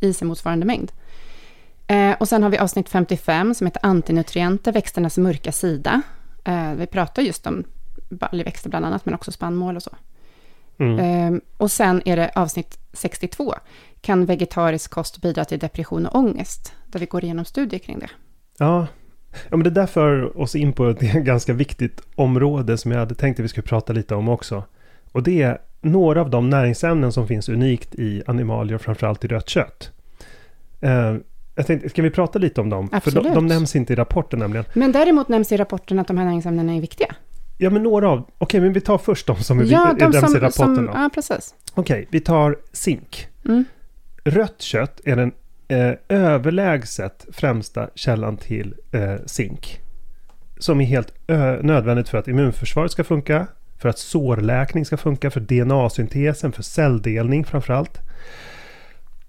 [0.00, 0.92] i sig motsvarande mängd.
[1.88, 6.02] Eh, och sen har vi avsnitt 55 som heter Antinutrienter, växternas mörka sida.
[6.44, 7.64] Eh, vi pratar just om
[8.08, 9.90] baljväxter bland annat, men också spannmål och så.
[10.78, 10.98] Mm.
[10.98, 13.54] Ehm, och sen är det avsnitt 62.
[14.00, 16.72] Kan vegetarisk kost bidra till depression och ångest?
[16.86, 18.10] Där vi går igenom studier kring det.
[18.58, 18.86] Ja.
[19.48, 23.14] ja, men det där för oss in på ett ganska viktigt område som jag hade
[23.14, 24.64] tänkt att vi skulle prata lite om också.
[25.12, 29.28] Och det är några av de näringsämnen som finns unikt i animalier och framförallt i
[29.28, 29.92] rött kött.
[31.58, 32.88] Eh, jag tänkte, ska vi prata lite om dem?
[33.02, 34.64] För de, de nämns inte i rapporten nämligen.
[34.74, 37.14] Men däremot nämns i rapporten att de här näringsämnena är viktiga.
[37.58, 38.30] Ja, men några av...
[38.38, 40.52] Okej, men vi tar först de som ja, är nämns i rapporten.
[40.76, 40.92] som, då.
[40.94, 41.54] ja, precis.
[41.74, 43.28] Okej, vi tar zink.
[43.44, 43.64] Mm.
[44.24, 45.32] Rött kött är den
[45.68, 49.80] eh, överlägset främsta källan till eh, zink.
[50.58, 53.46] Som är helt ö- nödvändigt för att immunförsvaret ska funka,
[53.78, 58.00] för att sårläkning ska funka, för DNA-syntesen, för celldelning framförallt.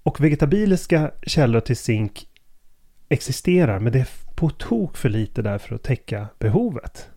[0.02, 2.26] Och vegetabiliska källor till zink
[3.08, 7.08] existerar, men det är på tok för lite där för att täcka behovet.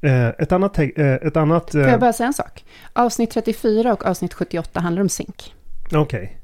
[0.00, 0.78] Eh, ett annat...
[0.78, 2.64] Eh, ett annat Får eh, jag bara säga en sak?
[2.92, 5.54] Avsnitt 34 och avsnitt 78 handlar om zink.
[5.92, 6.38] Okej,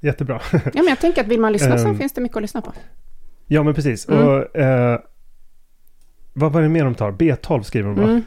[0.00, 0.40] jättebra.
[0.52, 1.98] Ja, men jag tänker att vill man lyssna så Ehm.
[1.98, 2.72] finns det mycket att lyssna på.
[3.46, 4.08] Ja, men precis.
[4.08, 4.28] Mm.
[4.28, 5.00] Och, eh,
[6.32, 7.12] vad var det mer de tar?
[7.12, 8.02] B12 skriver de va?
[8.08, 8.22] Mm.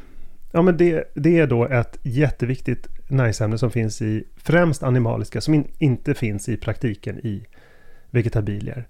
[0.55, 5.53] Ja, men det, det är då ett jätteviktigt näringsämne som finns i främst animaliska, som
[5.53, 7.45] in, inte finns i praktiken i
[8.09, 8.87] vegetabilier.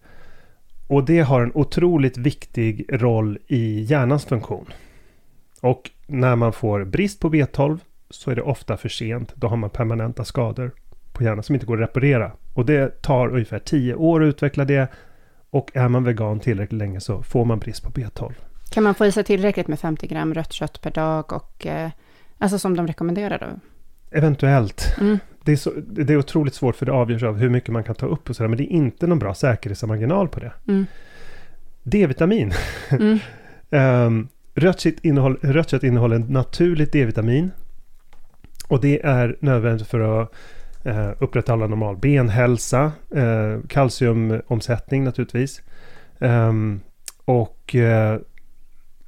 [0.88, 4.66] Och det har en otroligt viktig roll i hjärnans funktion.
[5.62, 9.34] Och när man får brist på B12 så är det ofta för sent.
[9.36, 10.72] Då har man permanenta skador
[11.14, 12.32] på hjärnan som inte går att reparera.
[12.54, 14.88] Och det tar ungefär 10 år att utveckla det.
[15.50, 18.34] Och är man vegan tillräckligt länge så får man brist på B12.
[18.76, 21.90] Kan man få i sig tillräckligt med 50 gram rött kött per dag och eh,
[22.38, 23.60] alltså som de rekommenderar då?
[24.18, 24.96] Eventuellt.
[25.00, 25.20] Mm.
[25.44, 27.96] Det är, så, det är otroligt svårt för det avgörs av hur mycket man kan
[27.96, 28.48] ta upp och sådär.
[28.48, 30.52] Men det är inte någon bra säkerhetsmarginal på det.
[30.68, 30.86] Mm.
[31.84, 32.54] D-vitamin.
[32.90, 33.20] Mm.
[33.70, 37.52] Um, rött, kött innehåll, rött kött innehåller naturligt D-vitamin.
[38.68, 40.34] Och det är nödvändigt för att
[40.84, 42.92] eh, upprätthålla normal benhälsa.
[43.16, 45.62] Uh, kalciumomsättning naturligtvis.
[46.20, 46.82] Ehm,
[47.26, 48.20] och eh,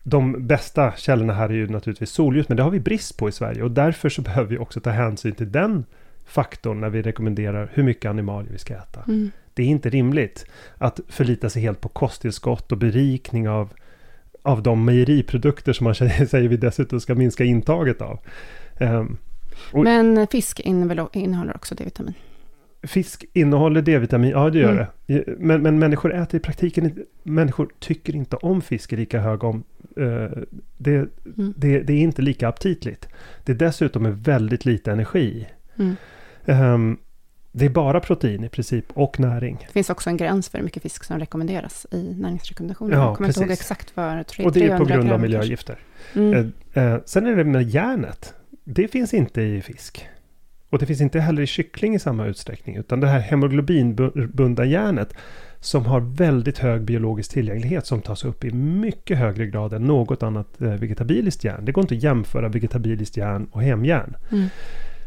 [0.10, 2.50] de bästa källorna här är ju naturligtvis solljus.
[2.50, 3.64] Men det har vi brist på i Sverige.
[3.64, 5.86] Och därför så behöver vi också ta hänsyn till den
[6.26, 9.04] faktorn när vi rekommenderar hur mycket animalier vi ska äta.
[9.08, 9.32] Mm.
[9.54, 10.46] Det är inte rimligt
[10.78, 13.74] att förlita sig helt på kosttillskott och berikning av,
[14.42, 15.96] av de mejeriprodukter som man
[16.28, 18.20] säger vi dessutom ska minska intaget av.
[19.74, 22.14] Och- Men fisk innehåller innehåller också D-vitamin.
[22.84, 24.86] Fisk innehåller D-vitamin, ja det gör Mm.
[25.06, 25.24] det.
[25.38, 29.44] Men, men människor äter i praktiken inte, människor tycker inte om fisk i lika hög
[29.44, 29.64] om.
[29.98, 30.44] eh,
[30.78, 30.96] det,
[31.38, 31.54] Mm.
[31.58, 33.08] det, det är inte lika aptitligt.
[33.46, 35.48] Det är dessutom är väldigt lite energi.
[35.80, 35.96] Mm.
[36.46, 36.98] Ehm,
[37.52, 39.58] det är bara protein i princip och näring.
[39.68, 42.98] Det finns också en gräns för hur mycket fisk som rekommenderas i näringsrekommendationerna.
[42.98, 43.62] Ja, jag kommer inte ihåg precis.
[43.72, 45.78] exakt vad, Och det är 300 på grund av miljögifter.
[46.16, 48.34] Eh, eh, sen är det med järnet.
[48.64, 50.08] Det finns inte i fisk.
[50.70, 55.14] Och det finns inte heller i kyckling i samma utsträckning, utan det här hemoglobinbundna järnet
[55.60, 60.24] som har väldigt hög biologisk tillgänglighet som tas upp i mycket högre grad än något
[60.24, 61.66] annat eh, vegetabiliskt järn.
[61.66, 64.16] Det går inte att jämföra vegetabiliskt järn och hemjärn.
[64.32, 64.48] Mm.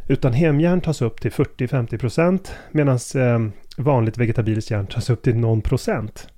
[0.08, 5.62] Utan hemjärn tas upp till 40-50% medan eh, vanligt vegetabiliskt järn tas upp till någon
[5.62, 6.28] procent.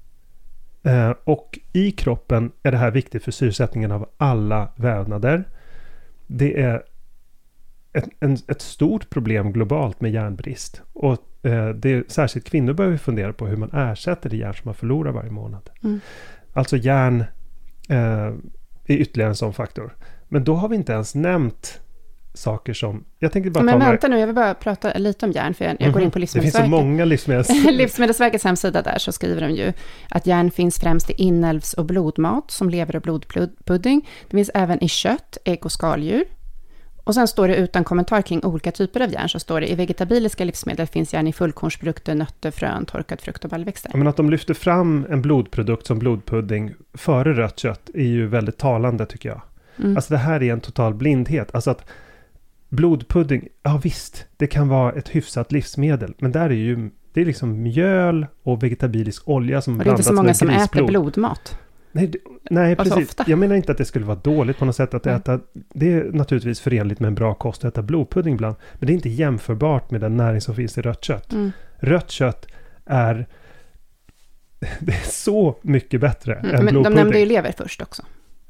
[0.83, 5.45] Eh, och i kroppen är det här viktigt för syresättningen av alla vävnader.
[6.27, 6.83] Det är
[7.93, 10.83] ett, en, ett stort problem globalt med järnbrist.
[10.93, 14.63] Och eh, det är, särskilt kvinnor behöver fundera på hur man ersätter det järn som
[14.65, 15.71] man förlorar varje månad.
[15.85, 16.01] Mm.
[16.53, 17.25] Alltså järn
[17.89, 17.97] eh,
[18.87, 19.97] är ytterligare en sån faktor.
[20.29, 21.81] Men då har vi inte ens nämnt
[22.35, 23.05] saker som...
[23.19, 25.73] Jag tänkte bara Men vänta nu, jag vill bara prata lite om järn, för jag,
[25.73, 26.71] jag mm går in på Livsmedelsverket.
[26.71, 27.49] Det finns så många livsmedels...
[27.71, 29.73] Livsmedelsverkets hemsida där, så skriver de ju
[30.11, 34.09] att järn finns främst i inälvs och blodmat, som lever och blodpudding.
[34.31, 36.25] Det finns även i kött, ägg och skaldjur.
[37.05, 39.75] Och sen står det utan kommentar kring olika typer av järn, så står det i
[39.75, 43.91] vegetabiliska livsmedel finns järn i fullkornsprodukter, nötter, frön, torkad frukt och baljväxter.
[43.95, 48.59] Men att de lyfter fram en blodprodukt som blodpudding före rött kött är ju väldigt
[48.59, 49.43] talande tycker jag.
[49.77, 49.97] Mm.
[49.97, 51.55] Alltså det här är en total blindhet.
[51.55, 51.85] Alltså att
[52.69, 57.25] blodpudding, ja visst, det kan vara ett hyfsat livsmedel, men där är ju det är
[57.25, 60.25] liksom mjöl och vegetabilisk olja som blandas med grisblod.
[60.25, 61.59] det är inte så många som äter blodmat.
[61.93, 62.19] Nej, det,
[62.51, 63.11] nej alltså precis.
[63.11, 63.25] Ofta.
[63.27, 65.17] Jag menar inte att det skulle vara dåligt på något sätt att mm.
[65.17, 65.41] äta.
[65.53, 68.57] Det är naturligtvis förenligt med en bra kost att äta blodpudding ibland.
[68.73, 71.33] Men det är inte jämförbart med den näring som finns i rött kött.
[71.33, 71.53] Mm.
[71.77, 72.47] Rött kött
[72.87, 73.27] är...
[74.81, 76.97] Det är så mycket bättre mm, än men blodpudding.
[76.97, 78.03] De nämnde ju lever först också.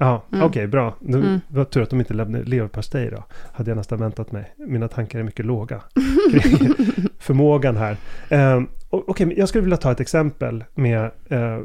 [0.02, 0.44] Ja, mm.
[0.44, 0.94] okej, okay, bra.
[1.00, 1.40] Nu mm.
[1.48, 3.24] var tur att de inte lämnade leverpastej då.
[3.52, 4.54] Hade jag nästan väntat mig.
[4.56, 5.80] Mina tankar är mycket låga.
[7.18, 7.96] förmågan här.
[8.30, 11.10] Um, okej, okay, jag skulle vilja ta ett exempel med...
[11.32, 11.60] Uh,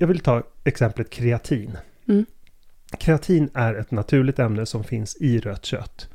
[0.00, 1.76] jag vill ta exemplet kreatin.
[2.08, 2.26] Mm.
[2.98, 6.08] Kreatin är ett naturligt ämne som finns i rött kött.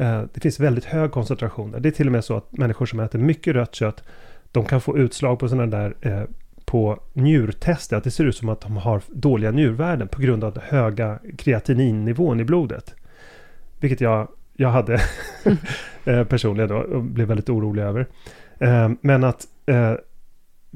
[0.00, 1.76] Uh, det finns väldigt hög koncentration.
[1.78, 4.04] Det är till och med så att människor som äter mycket rött kött,
[4.52, 6.24] de kan få utslag på sådana där uh,
[6.64, 10.52] på njurtester att det ser ut som att de har dåliga njurvärden på grund av
[10.52, 12.94] den höga kreatininnivån i blodet.
[13.80, 15.00] Vilket jag, jag hade
[16.04, 16.26] mm.
[16.28, 18.06] personligen då och blev väldigt orolig över.
[18.58, 19.94] Eh, men att eh,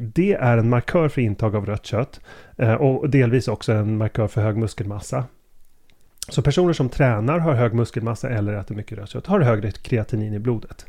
[0.00, 2.20] det är en markör för intag av rött kött
[2.56, 5.24] eh, och delvis också en markör för hög muskelmassa.
[6.28, 10.34] Så personer som tränar, har hög muskelmassa eller äter mycket rött kött har högre kreatinin
[10.34, 10.87] i blodet.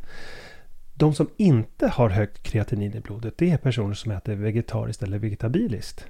[0.93, 5.19] De som inte har högt kreatinin i blodet, det är personer som äter vegetariskt eller
[5.19, 6.07] vegetabiliskt.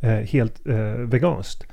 [0.00, 1.66] Eh, helt eh, veganskt.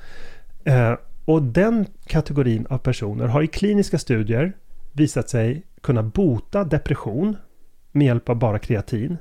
[0.63, 0.93] Eh,
[1.25, 4.53] och den kategorin av personer har i kliniska studier
[4.91, 7.37] visat sig kunna bota depression
[7.91, 9.17] med hjälp av bara kreatin.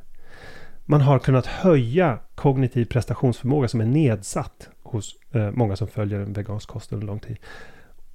[0.91, 6.33] Man har kunnat höja kognitiv prestationsförmåga som är nedsatt hos eh, många som följer en
[6.33, 7.37] vegansk kost under lång tid.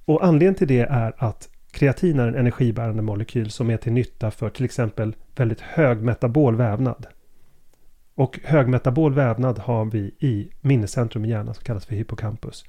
[0.04, 4.30] Och anledningen till det är att Kreatin är en energibärande molekyl som är till nytta
[4.30, 7.06] för till exempel väldigt hög metabol vävnad.
[8.14, 12.64] Och högmetabol vävnad har vi i minnescentrum i hjärnan som kallas för hippocampus.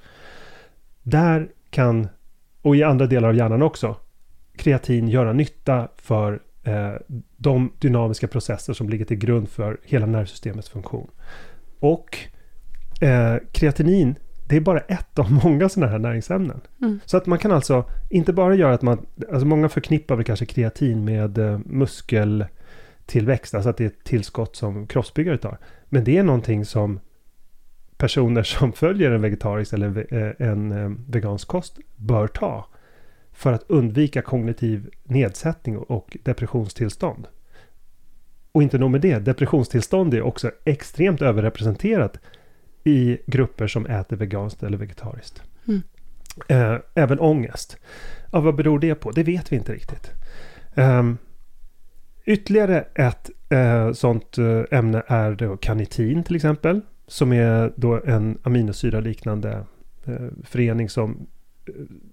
[1.02, 2.08] Där kan,
[2.62, 3.96] och i andra delar av hjärnan också,
[4.56, 6.40] kreatin göra nytta för
[7.36, 11.10] de dynamiska processer som ligger till grund för hela nervsystemets funktion.
[11.80, 12.18] Och
[13.00, 14.14] eh, kreatinin
[14.48, 16.60] det är bara ett av många sådana här näringsämnen.
[16.82, 17.00] Mm.
[17.04, 20.46] Så att man kan alltså inte bara göra att man, alltså många förknippar väl kanske
[20.46, 25.58] kreatin med eh, muskeltillväxt, alltså att det är ett tillskott som kroppsbyggare tar.
[25.88, 27.00] Men det är någonting som
[27.96, 32.66] personer som följer en vegetarisk eller eh, en eh, vegansk kost bör ta
[33.38, 37.28] för att undvika kognitiv nedsättning och depressionstillstånd.
[38.52, 42.20] Och inte nog med det, depressionstillstånd är också extremt överrepresenterat
[42.84, 45.42] i grupper som äter veganskt eller vegetariskt.
[45.68, 45.82] Mm.
[46.48, 47.76] Eh, även ångest.
[48.32, 49.10] Ja, vad beror det på?
[49.10, 50.10] Det vet vi inte riktigt.
[50.74, 51.12] Eh,
[52.24, 56.80] ytterligare ett eh, sånt eh, ämne är då kanitin till exempel.
[57.06, 59.64] Som är då en aminosyra liknande
[60.04, 61.26] eh, förening som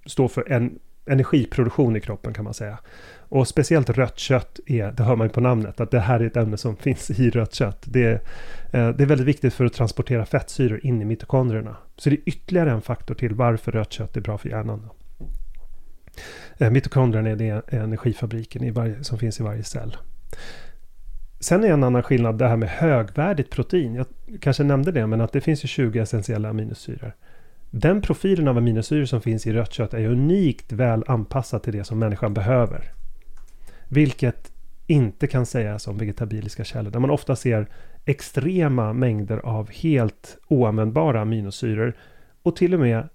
[0.06, 2.78] står för en energiproduktion i kroppen kan man säga.
[3.30, 6.28] Och speciellt rött kött är, det hör man ju på namnet, att det här är
[6.28, 7.84] ett ämne som finns i rött kött.
[7.86, 8.14] Det är,
[8.74, 11.78] eh, det är väldigt viktigt för att transportera fettsyror in i mitokondrierna.
[11.98, 14.90] Så det är ytterligare en faktor till varför rött kött är bra för hjärnan.
[16.58, 19.98] Eh, mitokondrierna är det energifabriken i varje, som finns i varje cell.
[21.40, 23.96] Sen är en annan skillnad det här med högvärdigt protein.
[23.96, 24.06] Jag
[24.42, 27.16] kanske nämnde det, men att det finns ju 20 essentiella aminosyror.
[27.78, 31.84] Den profilen av aminosyror som finns i rött kött är unikt väl anpassad till det
[31.84, 32.92] som människan behöver.
[33.90, 34.52] Vilket
[34.88, 37.68] inte kan sägas om vegetabiliska källor, där man ofta ser
[38.06, 41.98] extrema mängder av helt oanvändbara aminosyror
[42.44, 43.10] och till och med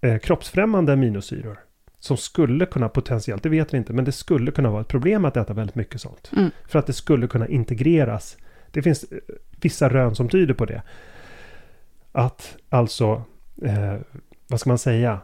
[0.00, 1.58] eh, kroppsfrämmande aminosyror.
[1.98, 5.24] som skulle kunna potentiellt, det vet vi inte, men det skulle kunna vara ett problem
[5.24, 6.32] att äta väldigt mycket sånt.
[6.36, 6.50] Mm.
[6.68, 8.36] För att det skulle kunna integreras.
[8.70, 9.18] Det finns eh,
[9.60, 10.82] vissa rön som tyder på det.
[12.12, 13.24] Att alltså,
[13.64, 13.94] eh,
[14.48, 15.20] vad ska man säga,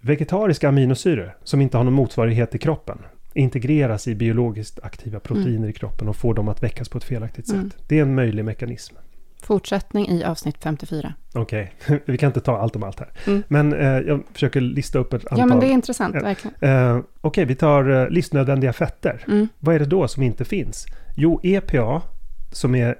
[0.00, 2.98] vegetariska aminosyror som inte har någon motsvarighet i kroppen
[3.34, 5.68] integreras i biologiskt aktiva proteiner Mm.
[5.70, 7.70] i kroppen och får dem att väckas på ett felaktigt Mm.
[7.70, 7.78] sätt.
[7.88, 8.96] Det är en möjlig mekanism.
[9.42, 11.14] Fortsättning i avsnitt 54.
[11.34, 11.72] Okej,
[12.04, 13.08] vi kan inte ta allt om allt här.
[13.26, 13.42] Mm.
[13.48, 15.38] Men eh, jag försöker lista upp ett antal.
[15.38, 16.20] Ja, men det är intressant, Ja.
[16.22, 16.54] verkligen.
[16.60, 19.24] Eh, Okej, vi tar eh, livsnödvändiga fetter.
[19.28, 19.48] Mm.
[19.58, 20.86] Vad är det då som inte finns?
[21.16, 22.02] Jo, EPA,
[22.52, 22.96] som är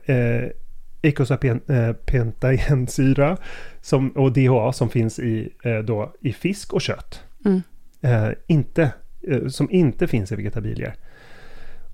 [1.05, 3.36] eh, eikosapentaensyra,
[3.80, 7.22] som, och DHA som finns i, eh, då, i fisk och kött.
[7.44, 7.62] Mm.
[8.00, 8.92] Eh, inte,
[9.28, 10.94] eh, som inte finns i vegetabilier.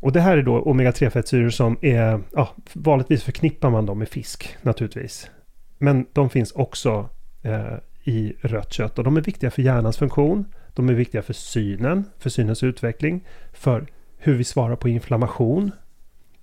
[0.00, 4.56] Och det här är då omega-3-fettsyror som är, ja, vanligtvis förknippar man dem med fisk
[4.62, 5.30] naturligtvis.
[5.78, 7.08] Men de finns också
[7.42, 10.44] eh, i rött kött och de är viktiga för hjärnans funktion.
[10.74, 13.86] De är viktiga för synen, för synens utveckling, för
[14.18, 15.70] hur vi svarar på inflammation.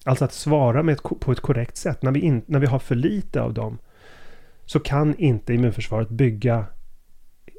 [0.07, 2.01] Alltså att svara ett, på ett korrekt sätt.
[2.01, 3.77] När vi, in, när vi har för lite av dem
[4.65, 6.65] så kan inte immunförsvaret bygga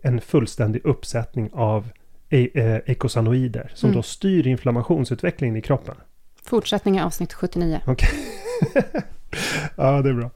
[0.03, 1.89] en fullständig uppsättning av
[2.31, 3.97] e- eh, ekosanoider som Mm.
[3.97, 5.95] då styr inflammationsutvecklingen i kroppen.
[6.43, 7.81] Fortsättning i avsnitt 79.
[9.77, 10.31] ja, det är bra.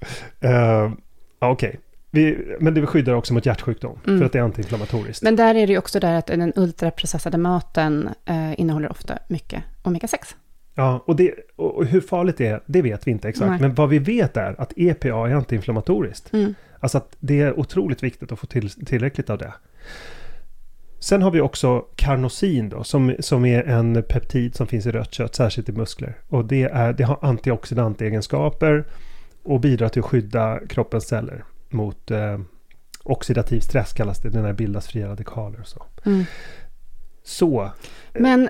[0.84, 0.92] Uh,
[1.38, 4.18] Okej, Vi- men det skyddar också mot hjärtsjukdom Mm.
[4.18, 5.22] för att det är antiinflammatoriskt.
[5.22, 9.62] Men där är det ju också där att den ultraprocessade maten eh, innehåller ofta mycket
[9.82, 10.34] omega-6.
[10.74, 13.50] Ja, och, det, och hur farligt det är, det vet vi inte exakt.
[13.50, 13.60] Nej.
[13.60, 16.32] Men vad vi vet är att EPA är antiinflammatoriskt.
[16.32, 16.54] Mm.
[16.80, 19.52] Alltså att det är otroligt viktigt att få till, tillräckligt av det.
[20.98, 25.14] Sen har vi också karnosin då, som, som är en peptid som finns i rött
[25.14, 26.18] kött, särskilt i muskler.
[26.28, 28.84] Och det, är, det har antioxidantegenskaper
[29.42, 32.40] och bidrar till att skydda kroppens celler mot eh,
[33.02, 35.82] oxidativ stress kallas det, när det bildas fria radikaler och så.
[36.04, 36.24] Mm.
[37.24, 37.70] Så,
[38.12, 38.48] Men,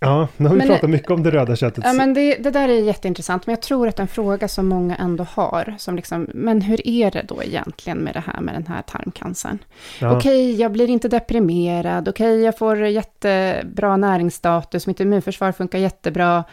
[0.00, 1.84] ja, nu har vi Men- pratat mycket om det röda köttet.
[1.86, 4.96] ja, men det, det där är jätteintressant, men jag tror att en fråga som många
[4.96, 8.66] ändå har, som liksom, men hur är det då egentligen med det här med den
[8.66, 9.58] här tarmcancern?
[10.00, 10.16] Ja.
[10.16, 16.44] Okej, jag blir inte deprimerad, okej, jag får jättebra näringsstatus, mitt immunförsvar funkar jättebra,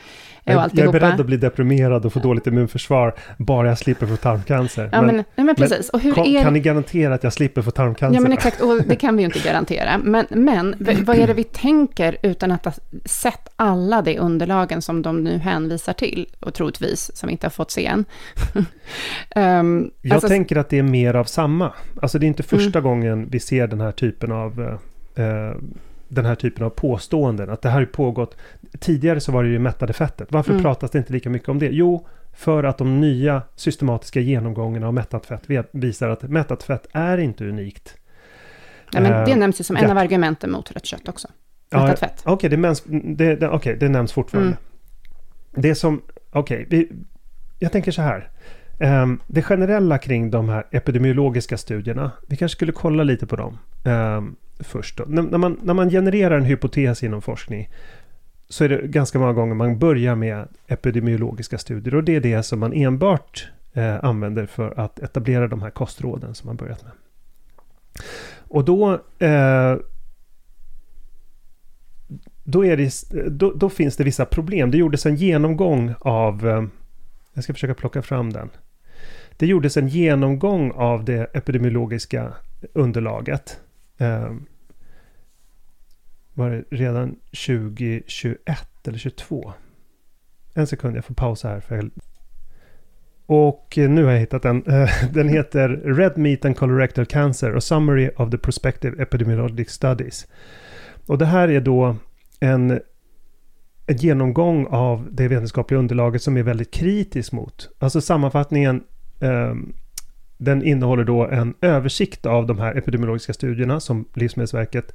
[0.45, 4.05] och Jag, jag är beredd att bli deprimerad och få dåligt immunförsvar bara jag slipper
[4.05, 4.89] få tarmcancer.
[4.91, 5.89] Ja, men, nej, men precis.
[5.89, 8.15] Och hur kan, är kan ni garantera att jag slipper få tarmcancer?
[8.15, 9.97] Ja, men exakt, och det kan vi ju inte garantera.
[10.03, 10.75] Men, men
[11.05, 12.73] vad är det vi tänker utan att ha
[13.35, 17.71] sett alla de underlagen som de nu hänvisar till, och troligtvis, som inte har fått
[17.71, 18.05] se än?
[19.35, 21.73] um, jag alltså, tänker att det är mer av samma.
[22.01, 24.79] Alltså det är inte första gången vi ser den här typen av
[25.15, 25.55] eh, eh,
[26.07, 27.49] den här typen av påståenden.
[27.49, 28.37] Att det här har pågått.
[28.79, 30.27] Tidigare så var det ju mättade fettet.
[30.31, 30.63] Varför Mm.
[30.63, 31.69] pratas det inte lika mycket om det?
[31.71, 37.17] Jo, för att de nya systematiska genomgångarna av mättat fett visar att mättat fett är
[37.17, 37.95] inte unikt.
[38.93, 39.91] nej, men det Eh, nämns ju som en ja.
[39.91, 41.27] av argumenten mot rött kött också.
[41.69, 42.21] Ja, fett.
[42.25, 44.49] Okej, det, nämns, det, det, okej, det nämns fortfarande.
[44.49, 44.59] Mm.
[45.55, 46.01] Det som,
[46.31, 46.89] okej, vi,
[47.59, 48.29] jag tänker så här.
[48.79, 53.57] Ehm, det generella kring de här epidemiologiska studierna, vi kanske skulle kolla lite på dem
[53.85, 54.99] ehm, först.
[55.07, 57.69] När, när, man, när man genererar en hypotes inom forskning
[58.49, 62.43] så är det ganska många gånger man börjar med epidemiologiska studier och det är det
[62.43, 66.91] som man enbart eh, använder för att etablera de här kostråden som man börjat med.
[68.47, 69.75] Och då eh,
[72.47, 72.91] då, är det,
[73.29, 74.71] då, då finns det vissa problem.
[74.71, 76.47] Det gjordes en genomgång av...
[76.47, 76.63] Eh,
[77.33, 78.49] jag ska försöka plocka fram den.
[79.37, 82.33] Det gjordes en genomgång av det epidemiologiska
[82.73, 83.59] underlaget.
[83.97, 84.33] Eh,
[86.33, 87.15] var det redan
[87.47, 88.37] 2021
[88.87, 89.53] eller 22?
[90.53, 91.59] En sekund, jag får pausa här.
[91.59, 91.89] För jag...
[93.25, 94.63] Och nu har jag hittat den.
[94.67, 100.27] Eh, den heter Red Meat and Colorectal Cancer, A Summary of the Prospective Epidemiologic Studies.
[101.05, 101.95] Och det här är då
[102.39, 102.79] en,
[103.85, 107.69] en genomgång av det vetenskapliga underlaget som är väldigt kritisk mot.
[107.79, 108.83] Alltså sammanfattningen,
[109.19, 109.53] eh,
[110.37, 114.93] den innehåller då en översikt av de här epidemiologiska studierna som Livsmedelsverket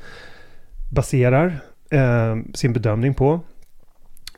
[0.91, 1.61] baserar
[1.91, 3.41] eh, sin bedömning på.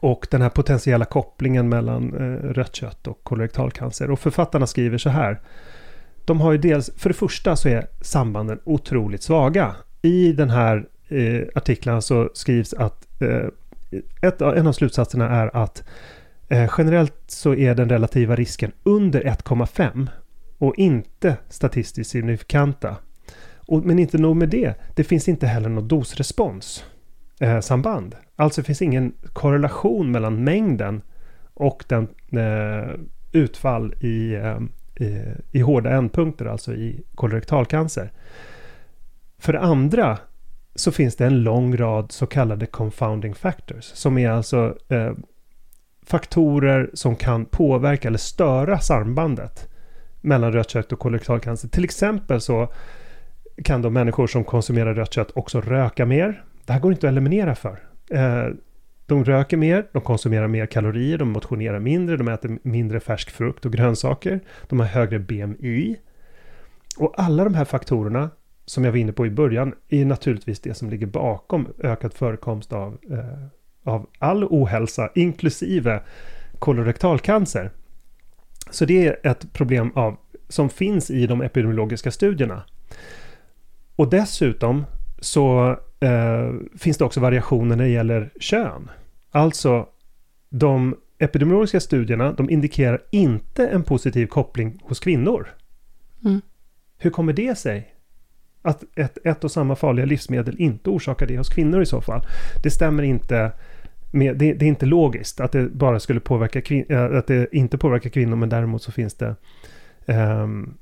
[0.00, 4.11] Och den här potentiella kopplingen mellan eh, rött kött och kolorektalcancer.
[4.11, 5.40] Och författarna skriver så här.
[6.24, 9.76] De har ju dels, för det första så är sambanden otroligt svaga.
[10.03, 13.48] I den här eh, artiklarna så skrivs att eh,
[14.20, 15.84] ett, en av slutsatserna är att
[16.48, 20.08] eh, generellt så är den relativa risken under 1,5
[20.58, 22.96] och inte statistiskt signifikanta.
[23.56, 26.84] Och, men inte nog med det, det finns inte heller något dosrespons
[27.40, 28.14] eh, samband.
[28.36, 31.02] Alltså finns ingen korrelation mellan mängden
[31.54, 32.90] och den eh,
[33.32, 34.58] utfall i, eh,
[35.06, 38.12] i, i hårda ändpunkter, alltså i kolorektalcancer.
[39.38, 40.18] För det andra
[40.74, 43.84] så finns det en lång rad så kallade confounding factors.
[43.84, 45.12] Som är alltså eh,
[46.06, 49.68] faktorer som kan påverka eller störa sambandet
[50.20, 51.68] mellan rött kött och kolorektalcancer.
[51.68, 52.68] Till exempel så
[53.64, 56.44] kan då människor som konsumerar rött kött också röka mer.
[56.66, 57.78] Det här går inte att eliminera för.
[58.10, 58.46] Eh,
[59.06, 63.64] de röker mer, de konsumerar mer kalorier, de motionerar mindre, de äter mindre färsk frukt
[63.64, 65.96] och grönsaker, de har högre BMI.
[66.96, 68.30] Och alla de här faktorerna
[68.64, 72.72] som jag var inne på i början är naturligtvis det som ligger bakom ökad förekomst
[72.72, 76.02] av, eh, av all ohälsa, inklusive
[76.58, 77.70] kolorektal cancer.
[78.70, 80.16] Så det är ett problem av,
[80.48, 82.62] som finns i de epidemiologiska studierna.
[83.96, 84.84] Och dessutom
[85.20, 88.90] så eh, finns det också variationer när det gäller kön.
[89.30, 89.86] Alltså,
[90.48, 95.48] de epidemiologiska studierna, de indikerar inte en positiv koppling hos kvinnor.
[96.24, 96.40] Mm.
[96.98, 97.91] Hur kommer det sig?
[98.62, 102.22] Att ett, ett och samma farliga livsmedel inte orsakar det hos kvinnor i så fall.
[102.62, 103.52] Det stämmer inte.
[104.10, 107.54] Med, det, det är inte logiskt att det bara skulle påverka kvin, äh, att det
[107.54, 109.34] inte påverkar kvinnor, men däremot så finns det
[110.06, 110.74] um,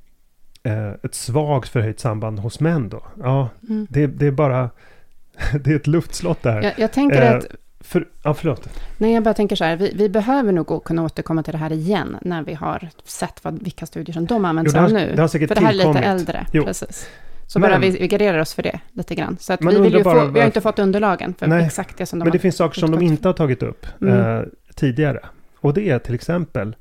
[0.68, 3.02] uh, ett svagt förhöjt samband hos män då.
[3.22, 3.86] Ja, mm.
[3.90, 4.70] det, det, är bara,
[5.60, 6.62] det är ett luftslott där.
[6.62, 7.46] Jag, jag tänker uh, att
[7.80, 8.68] för, ja, förlåt.
[8.98, 11.72] Nej, jag bara tänker så här, vi, vi behöver nog kunna återkomma till det här
[11.72, 15.12] igen, när vi har sett vad, vilka studier som de använder sig av nu.
[15.14, 16.46] Det har säkert för det här är lite äldre.
[16.52, 16.64] Jo.
[16.64, 17.08] Precis.
[17.50, 19.36] Så men, bara vi, vi garderar oss för det lite grann.
[19.40, 22.06] Så att vi, vill ju få, vi har inte fått underlagen för nej, exakt det
[22.06, 24.38] som de Men det finns saker som de inte har tagit upp mm.
[24.38, 24.42] eh,
[24.74, 25.20] tidigare.
[25.56, 26.76] Och det är till exempel,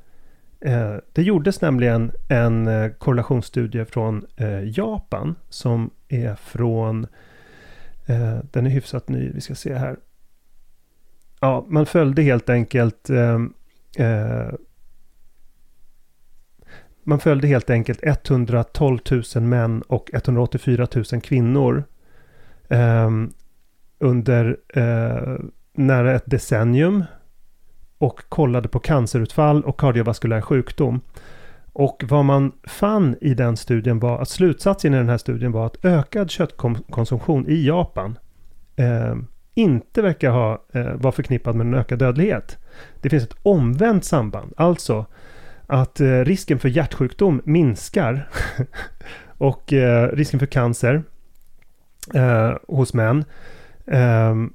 [0.59, 7.07] eh, det gjordes nämligen en eh, korrelationsstudie från eh, Japan som är från,
[8.05, 9.97] eh, den är hyfsat ny, vi ska se här,
[11.39, 13.39] ja, man följde helt enkelt eh,
[17.09, 18.99] man följde helt enkelt 112
[19.35, 21.83] 000 män och 184 000 kvinnor
[22.69, 23.09] eh,
[23.99, 25.37] under eh,
[25.73, 27.03] nära ett decennium
[27.97, 31.01] och kollade på cancerutfall och kardiovaskulär sjukdom.
[31.73, 35.65] Och vad man fann i den studien var att slutsatsen i den här studien var
[35.65, 38.19] att ökad köttkonsumtion i Japan
[38.75, 39.15] eh,
[39.53, 42.57] inte verkar ha, eh, vara förknippad med en ökad dödlighet.
[43.01, 45.05] Det finns ett omvänt samband, alltså
[45.69, 48.29] att eh, risken för hjärtsjukdom minskar
[49.37, 51.03] och eh, risken för cancer
[52.13, 53.25] eh, hos män.
[53.87, 54.53] Ehm,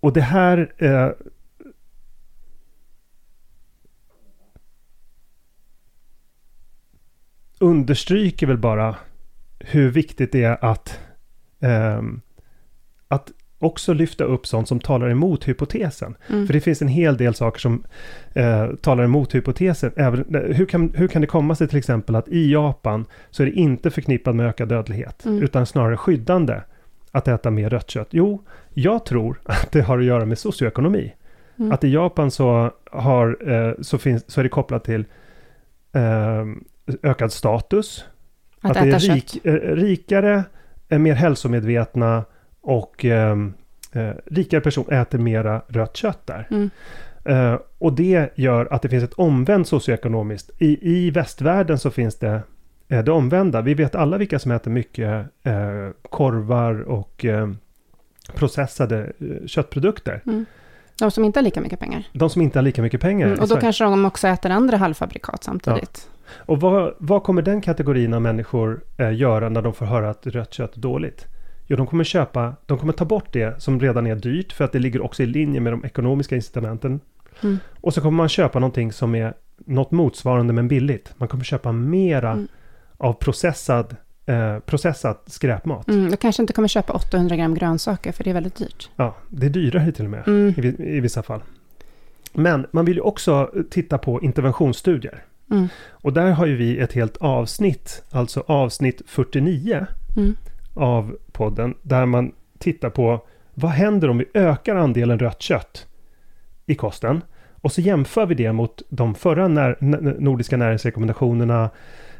[0.00, 1.10] och det här eh,
[7.58, 8.96] understryker väl bara
[9.58, 11.00] hur viktigt det är att,
[11.60, 12.02] eh,
[13.08, 16.16] att också lyfta upp sånt som talar emot hypotesen.
[16.28, 16.46] Mm.
[16.46, 17.84] För det finns en hel del saker som
[18.32, 19.92] eh, talar emot hypotesen.
[19.96, 23.42] Även, eh, hur, kan, hur kan det komma sig till exempel att i Japan så
[23.42, 25.42] är det inte förknippat med ökad dödlighet, mm.
[25.42, 26.60] utan snarare skyddande
[27.10, 28.08] att äta mer rött kött?
[28.10, 28.42] Jo,
[28.74, 31.14] jag tror att det har att göra med socioekonomi.
[31.58, 31.72] Mm.
[31.72, 35.04] Att i Japan så, har, eh, så, finns, så är det kopplat till
[35.92, 36.44] eh,
[37.02, 38.04] ökad status.
[38.60, 40.44] Att, att det är rik, eh, rikare,
[40.88, 42.24] mer hälsomedvetna,
[42.68, 43.54] och ehm,
[43.92, 46.48] eh, rikare person äter mera rött kött där.
[46.50, 46.70] Mm.
[47.24, 50.50] Eh, och det gör att det finns ett omvänt socioekonomiskt.
[50.58, 52.40] I, i västvärlden så finns det
[52.88, 53.60] eh, det omvända.
[53.60, 57.58] Vi vet alla vilka som äter mycket eh, korvar och ehm,
[58.34, 60.22] processade eh, köttprodukter.
[60.26, 60.46] Mm.
[60.98, 62.08] De som inte har lika mycket pengar.
[62.12, 63.26] De som inte har lika mycket pengar.
[63.26, 66.08] Mm, och då kanske de också äter andra halvfabrikat samtidigt.
[66.10, 66.42] Ja.
[66.46, 70.26] Och vad, vad kommer den kategorin av människor eh, göra när de får höra att
[70.26, 71.26] rött kött är dåligt?
[71.70, 74.72] Jo, de kommer köpa, de kommer ta bort det som redan är dyrt för att
[74.72, 77.00] det ligger också i linje med de ekonomiska incitamenten.
[77.42, 77.58] Mm.
[77.80, 81.12] Och så kommer man köpa någonting som är något motsvarande men billigt.
[81.16, 82.48] Man kommer köpa mera mm.
[82.96, 83.96] av processad,
[84.26, 85.88] eh, processad skräpmat.
[85.88, 88.90] Mm, och kanske inte kommer köpa 800 gram grönsaker för det är väldigt dyrt.
[88.96, 90.54] Ja, det är dyrare till och med mm.
[90.56, 91.40] i, i vissa fall.
[92.32, 95.24] Men man vill ju också titta på interventionsstudier.
[95.50, 95.68] Mm.
[95.90, 100.36] Och där har ju vi ett helt avsnitt, alltså avsnitt 49, mm
[100.78, 103.20] av podden där man tittar på
[103.54, 105.86] vad händer om vi ökar andelen rött kött
[106.66, 107.22] i kosten
[107.60, 109.76] och så jämför vi det mot de förra när,
[110.20, 111.70] nordiska näringsrekommendationerna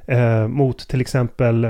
[0.07, 1.65] eh, mot till exempel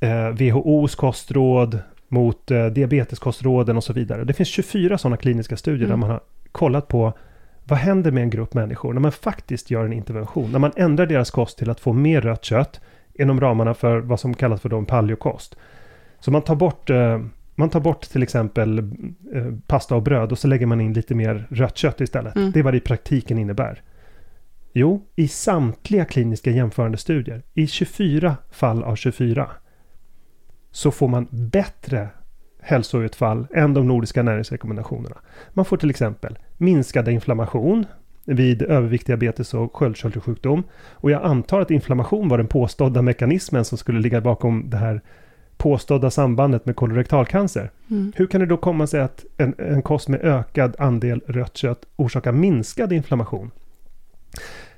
[0.00, 1.78] eh, WHOs kostråd,
[2.08, 4.24] mot eh, diabeteskostråden och så vidare.
[4.24, 5.90] Det finns 24 sådana kliniska studier mm.
[5.90, 6.20] där man har
[6.52, 7.12] kollat på
[7.64, 11.06] vad händer med en grupp människor när man faktiskt gör en intervention, när man ändrar
[11.06, 12.80] deras kost till att få mer rött kött
[13.14, 15.56] inom ramarna för vad som kallas för en paleokost.
[16.20, 17.20] Så man tar bort, eh,
[17.54, 18.78] man tar bort till exempel
[19.34, 22.36] eh, pasta och bröd och så lägger man in lite mer rött kött istället.
[22.36, 22.52] Mm.
[22.52, 23.82] Det är vad det i praktiken innebär.
[24.72, 29.50] Jo, i samtliga kliniska jämförande studier, i 24 fall av 24,
[30.70, 32.08] så får man bättre
[32.60, 35.16] hälsoutfall än de nordiska näringsrekommendationerna.
[35.52, 37.86] Man får till exempel minskad inflammation
[38.24, 40.62] vid övervikt, diabetes och sköldkörtelsjukdom.
[40.90, 45.00] Och jag antar att inflammation var den påstådda mekanismen som skulle ligga bakom det här
[45.60, 47.70] påstådda sambandet med kolorektalcancer.
[47.90, 48.12] Mm.
[48.16, 51.80] Hur kan det då komma sig att en, en kost med ökad andel rött kött
[51.96, 53.50] orsakar minskad inflammation?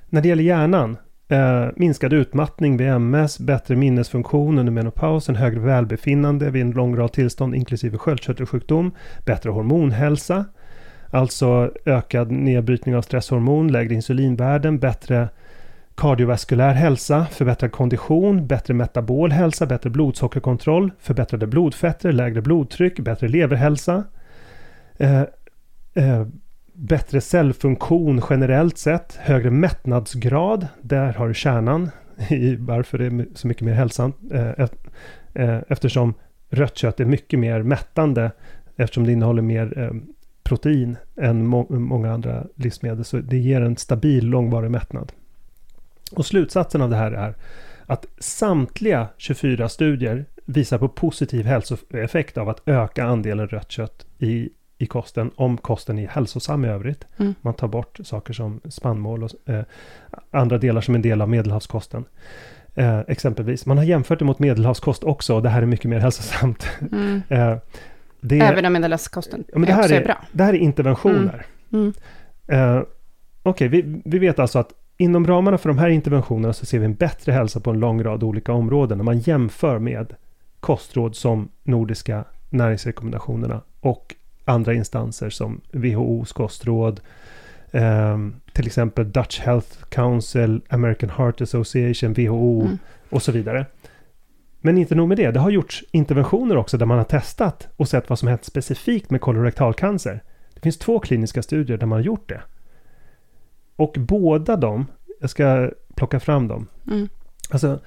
[0.09, 6.49] När det gäller hjärnan, eh, minskad utmattning vid MS, bättre minnesfunktion under menopausen, högre välbefinnande
[6.49, 8.91] vid en lång rad tillstånd inklusive sköldkörtelsjukdom,
[9.25, 10.45] bättre hormonhälsa,
[11.09, 15.29] alltså ökad nedbrytning av stresshormon, lägre insulinvärden, bättre
[15.95, 24.03] kardiovaskulär hälsa, förbättrad kondition, bättre metabol hälsa, bättre blodsockerkontroll, förbättrade blodfetter, lägre blodtryck, bättre leverhälsa,
[24.97, 25.21] eh,
[25.93, 26.27] eh,
[26.73, 31.89] bättre cellfunktion generellt sett, högre mättnadsgrad, där har du kärnan
[32.29, 34.67] i varför det är så mycket mer hälsosamt, eh,
[35.33, 36.13] eh, eftersom
[36.49, 38.31] rött kött är mycket mer mättande,
[38.75, 39.91] eftersom det innehåller mer eh,
[40.43, 45.11] protein än må många andra livsmedel, så det ger en stabil långvarig mättnad.
[46.15, 47.35] Och slutsatsen av det här är
[47.85, 54.49] att samtliga 24 studier visar på positiv hälsoeffekt av att öka andelen rött kött i,
[54.77, 57.07] i kosten, om kosten är hälsosam i övrigt.
[57.17, 57.35] Mm.
[57.41, 59.63] Man tar bort saker som spannmål och eh,
[60.31, 62.05] andra delar som en del av medelhavskosten.
[62.75, 63.65] Eh, exempelvis.
[63.65, 66.67] Man har jämfört det mot medelhavskost också och det här är mycket mer hälsosamt.
[66.91, 67.21] Mm.
[67.29, 67.57] eh,
[68.21, 70.25] det, Även om medelhavskosten ja, men det här är, är, bra.
[70.31, 71.45] Det här är interventioner.
[71.71, 71.93] Mm.
[72.47, 72.77] Mm.
[72.77, 72.83] Eh,
[73.45, 76.79] Okej, okay, vi, vi vet alltså att Inom ramarna för de här interventionerna så ser
[76.79, 80.15] vi en bättre hälsa på en lång rad olika områden när man jämför med
[80.59, 84.15] kostråd som Nordiska näringsrekommendationerna och
[84.45, 87.01] andra instanser som WHOs kostråd,
[87.71, 88.17] eh,
[88.53, 92.77] till exempel Dutch Health Council, American Heart Association, WHO mm.
[93.09, 93.65] och så vidare.
[94.61, 97.87] Men inte nog med det, det har gjorts interventioner också där man har testat och
[97.87, 100.23] sett vad som hänt specifikt med kolorektalcancer.
[100.53, 102.41] Det finns två kliniska studier där man har gjort det.
[103.75, 104.85] Och båda de,
[105.21, 106.67] jag ska plocka fram dem.
[106.91, 107.09] Mm.
[107.49, 107.79] Alltså,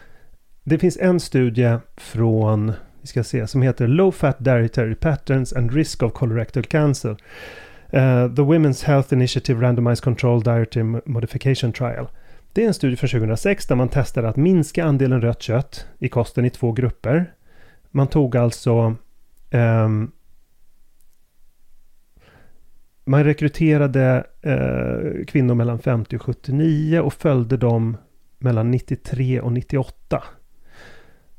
[0.65, 5.73] det finns en studie från, vi ska se, som heter Low Fat Dietary Patterns and
[5.73, 7.11] Risk of Colorectal Cancer.
[7.95, 12.07] Uh, the Women's Health Initiative Randomized Control Dietary Modification Trial.
[12.53, 16.09] Det är en studie från 2006 där man testade att minska andelen rött kött i
[16.09, 17.33] kosten i två grupper.
[17.91, 18.95] Man tog alltså
[19.51, 20.13] um,
[23.07, 27.97] man rekryterade eh, kvinnor mellan 50 och 79 och följde dem
[28.39, 30.23] mellan 93 och 98.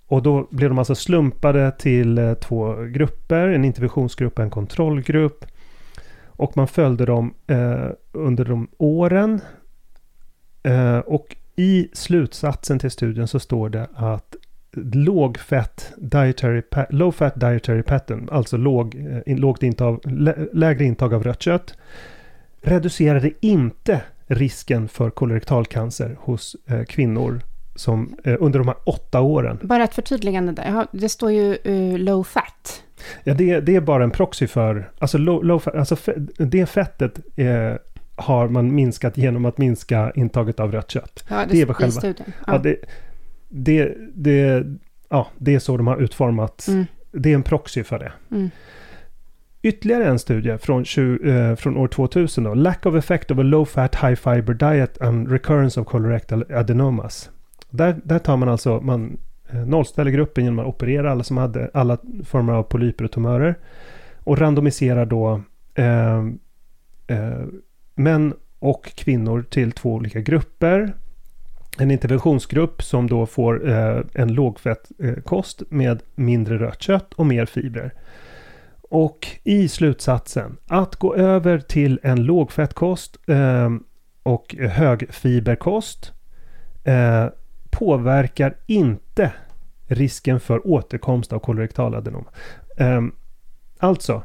[0.08, 5.46] Och då blev de alltså slumpade till eh, två grupper, en interventionsgrupp och en kontrollgrupp.
[6.26, 9.42] Och man följde dem eh, under de åren.
[10.64, 14.36] Eh, och i slutsatsen till studien så står det att
[14.76, 18.96] lågfett dietary, low fat dietary pattern, alltså låg,
[19.26, 20.00] eh, lågt intag,
[20.54, 21.78] lägre intag av rött kött,
[22.62, 27.42] reducerade inte risken för kolorektalcancer hos eh, kvinnor
[27.76, 29.60] som, eh, under de här åtta åren.
[29.62, 30.88] Bara ett förtydligande där.
[30.92, 31.58] Det står ju
[31.98, 32.84] low fat.
[33.24, 34.92] Ja, det, det är bara en proxy för...
[35.00, 35.96] Alltså, low, low fat, alltså
[36.38, 37.74] det fettet eh,
[38.16, 41.26] har man minskat genom att minska intaget av rött kött.
[41.30, 41.92] Ja, det, det är väl själva...
[41.92, 42.34] Studien.
[42.46, 42.54] Ja.
[42.54, 42.76] ja det,
[43.50, 44.66] det, det,
[45.10, 46.68] ja, det är så de har utformat.
[46.68, 46.86] Mm.
[47.12, 48.12] Det är en proxy för det.
[48.32, 48.50] Mm.
[49.62, 52.54] Ytterligare en studie från, 20, eh, från år 2000 då.
[52.54, 57.30] Lack of effect of a low fat high fiber diet and recurrence of colorectal adenomas.
[57.70, 59.18] Där, där tar man alltså, man
[59.50, 63.56] eh, nollställer gruppen genom att operera alla som hade alla former av polyper och tumörer.
[64.24, 65.42] Och randomiserar då
[65.76, 66.18] eh,
[67.08, 67.46] eh,
[67.96, 70.94] män och kvinnor till två olika grupper
[71.78, 77.46] en interventionsgrupp som då får eh, en lågfettkost eh, med mindre rött kött och mer
[77.46, 77.94] fibrer.
[78.90, 83.70] Och i slutsatsen, att gå över till en lågfettkost eh,
[84.24, 86.14] och högfiberkost
[86.84, 87.26] eh,
[87.70, 89.34] påverkar inte
[89.88, 92.26] risken för återkomst av kolorektaladenom.
[92.78, 93.02] Eh,
[93.80, 94.24] alltså,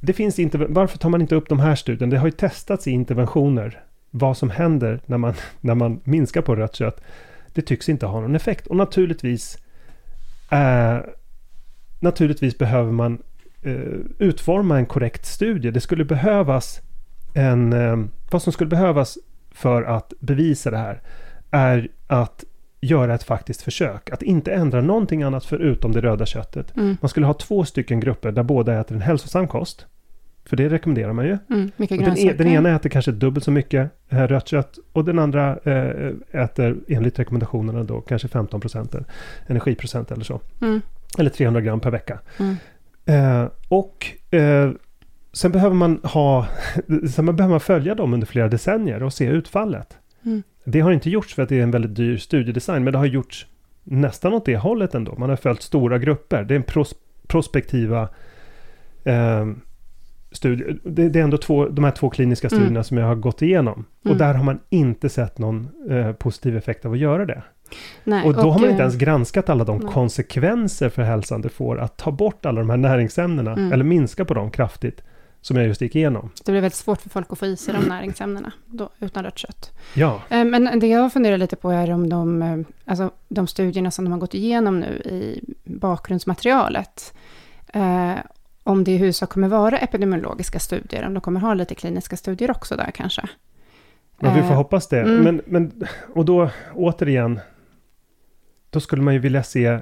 [0.00, 2.10] det finns inte, varför tar man inte upp de här studierna?
[2.10, 3.83] Det har ju testats i interventioner
[4.16, 7.00] vad som händer när man, när man minskar på rött kött,
[7.52, 8.66] det tycks inte ha någon effekt.
[8.66, 9.58] Och naturligtvis,
[10.50, 10.98] eh,
[12.00, 13.22] naturligtvis behöver man
[13.62, 13.74] eh,
[14.18, 15.70] utforma en korrekt studie.
[15.70, 16.80] Det skulle behövas
[17.34, 17.96] en, eh,
[18.30, 19.18] vad som skulle behövas
[19.50, 21.02] för att bevisa det här
[21.50, 22.44] är att
[22.80, 24.10] göra ett faktiskt försök.
[24.10, 26.76] Att inte ändra någonting annat förutom det röda köttet.
[26.76, 26.96] Mm.
[27.00, 29.86] Man skulle ha två stycken grupper där båda äter en hälsosam kost.
[30.46, 31.38] För det rekommenderar man ju.
[31.50, 35.18] Mm, den, e den, ena äter kanske dubbelt så mycket äh, rött kött och den
[35.18, 38.94] andra äh, äter enligt rekommendationerna då kanske 15 procent
[39.46, 40.40] energiprocent eller så.
[40.60, 40.80] Mm.
[41.18, 42.18] Eller 300 gram per vecka.
[42.38, 42.56] Mm.
[43.06, 44.70] Eh, och eh,
[45.32, 46.46] sen behöver man ha,
[47.10, 49.98] sen behöver man följa dem under flera decennier och se utfallet.
[50.24, 50.42] Mm.
[50.64, 53.06] Det har inte gjorts för att det är en väldigt dyr studiedesign, men det har
[53.06, 53.46] gjorts
[53.84, 55.14] nästan åt det hållet ändå.
[55.18, 56.44] Man har följt stora grupper.
[56.44, 56.94] Det är en pros
[57.26, 58.08] prospektiva
[59.04, 59.46] eh,
[60.36, 60.78] studier.
[60.84, 62.56] Det, det, är ändå två, de här två kliniska mm.
[62.56, 62.84] studierna mm.
[62.84, 63.84] som jag har gått igenom.
[64.00, 64.18] Och mm.
[64.18, 67.42] där har man inte sett någon eh, positiv effekt av att göra det.
[68.04, 69.92] Nej, och då och, har man inte ens granskat alla de nej.
[69.92, 73.72] konsekvenser för hälsan det får att ta bort alla de här näringsämnena, mm.
[73.72, 75.02] eller minska på dem kraftigt,
[75.40, 76.30] som jag just gick igenom.
[76.44, 79.38] Det blir väldigt svårt för folk att få i sig de näringsämnena då, utan rött
[79.38, 79.72] kött.
[79.94, 80.20] Ja.
[80.28, 84.04] Eh, men det jag funderar lite på är om de, eh, alltså, de studierna som
[84.04, 87.14] de har gått igenom nu i bakgrundsmaterialet,
[87.72, 88.14] eh,
[88.64, 92.50] om det i huvudsak kommer vara epidemiologiska studier, om de kommer ha lite kliniska studier
[92.50, 93.22] också där kanske.
[94.18, 95.00] Men vi får hoppas det.
[95.00, 95.22] Mm.
[95.24, 97.40] Men, men, och då återigen,
[98.70, 99.80] då skulle man ju vilja se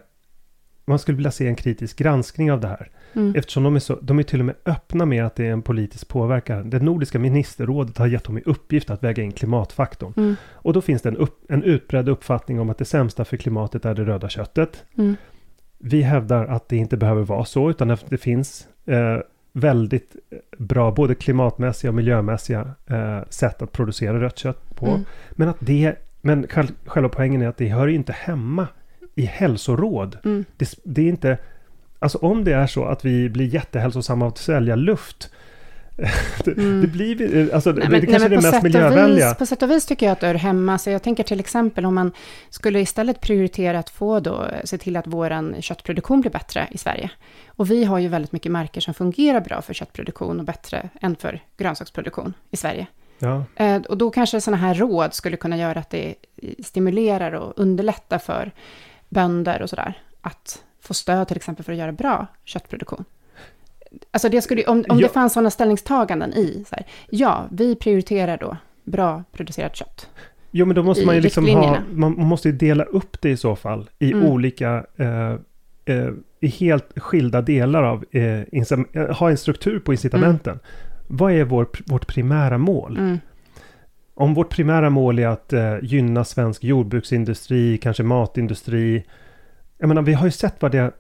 [0.85, 2.91] man skulle vilja se en kritisk granskning av det här.
[3.13, 3.35] Mm.
[3.37, 5.63] Eftersom de är, så, de är till och med öppna med att det är en
[5.63, 6.71] politisk påverkan.
[6.71, 10.13] Det nordiska ministerrådet har gett dem i uppgift att väga in klimatfaktorn.
[10.17, 10.37] Mm.
[10.53, 13.85] Och då finns det en, upp, en utbredd uppfattning om att det sämsta för klimatet
[13.85, 14.85] är det röda köttet.
[14.99, 15.17] Mm.
[15.79, 19.19] Vi hävdar att det inte behöver vara så, utan att det finns eh,
[19.53, 20.17] väldigt
[20.59, 24.87] bra, både klimatmässiga och miljömässiga eh, sätt att producera rött kött på.
[24.87, 25.05] Mm.
[25.31, 26.47] Men att det, men
[26.87, 28.69] själva poängen är att det hör ju inte hemma
[29.15, 30.19] i hälsoråd.
[30.25, 30.45] Mm.
[30.57, 31.39] Det, det, är inte,
[31.99, 35.31] alltså om det är så att vi blir jättehälsosamma av att svälja luft,
[36.45, 36.81] det, mm.
[36.81, 39.29] det, blir alltså, nej, men, det kanske nej, är det mest miljövänliga.
[39.29, 40.79] Vis, på sätt och vis tycker jag att det hör hemma.
[40.79, 42.13] Så jag tänker till exempel om man
[42.51, 47.11] skulle istället prioritera att få då, se till att vår köttproduktion blir bättre i Sverige.
[47.47, 51.17] Och vi har ju väldigt mycket marker som fungerar bra för köttproduktion och bättre än
[51.17, 52.87] för grönsaksproduktion i Sverige.
[53.19, 53.45] Ja.
[53.57, 56.15] Eh, och då kanske sådana här råd skulle kunna göra att det
[56.65, 58.53] stimulerar och underlättar för
[59.09, 63.05] bönder och sådär att få stöd till exempel för att göra bra köttproduktion.
[64.11, 65.07] Alltså det skulle, om, om ja.
[65.07, 70.09] det fanns sådana ställningstaganden i, så här, ja, vi prioriterar då bra producerat kött.
[70.51, 73.37] Jo, men då måste man ju liksom ha, man måste ju dela upp det i
[73.37, 74.27] så fall i mm.
[74.27, 75.33] olika, eh,
[75.85, 80.53] eh, i helt skilda delar av, eh, eh ha en struktur på incitamenten.
[80.53, 80.65] Mm.
[81.07, 82.99] Vad är vår, vårt primära mål?
[82.99, 83.19] Mm.
[84.15, 89.05] Om vårt primära mål är att eh, gynna svensk jordbruksindustri, kanske matindustri.
[89.79, 90.93] Jag menar, vi har ju sett vad det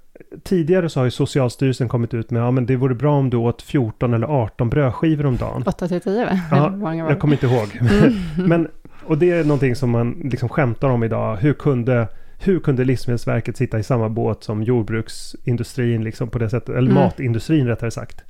[0.43, 3.37] tidigare så har ju Socialstyrelsen kommit ut med, ja men det vore bra om du
[3.37, 5.65] åt 14 eller 18 brödskivor om dagen.
[5.67, 6.41] 8 till 10 va?
[6.51, 7.81] Ja, jag kommer inte ihåg.
[8.37, 8.49] Mm.
[8.49, 8.69] men,
[9.05, 11.37] och det är någonting som man liksom skämtar om idag.
[11.37, 12.09] Hur kunde,
[12.39, 16.95] hur kunde Livsmedelsverket sitta i samma båt som jordbruksindustrin, liksom på det sättet, eller mm.
[16.95, 18.25] matindustrin rättare sagt.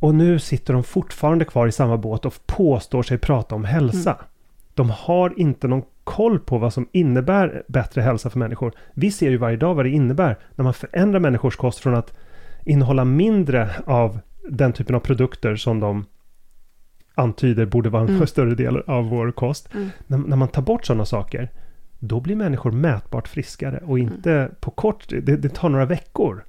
[0.00, 4.12] Och nu sitter de fortfarande kvar i samma båt och påstår sig prata om hälsa.
[4.12, 4.24] Mm.
[4.74, 8.72] De har inte någon koll på vad som innebär bättre hälsa för människor.
[8.94, 12.14] Vi ser ju varje dag vad det innebär när man förändrar människors kost från att
[12.64, 16.04] innehålla mindre av den typen av produkter som de
[17.14, 18.26] antyder borde vara en mm.
[18.26, 19.74] större del av vår kost.
[19.74, 19.90] Mm.
[20.06, 21.50] När, när, man tar bort sådana saker,
[21.98, 24.12] då blir människor mätbart friskare och mm.
[24.12, 24.54] inte mm.
[24.60, 26.44] på kort, det, det, tar några veckor.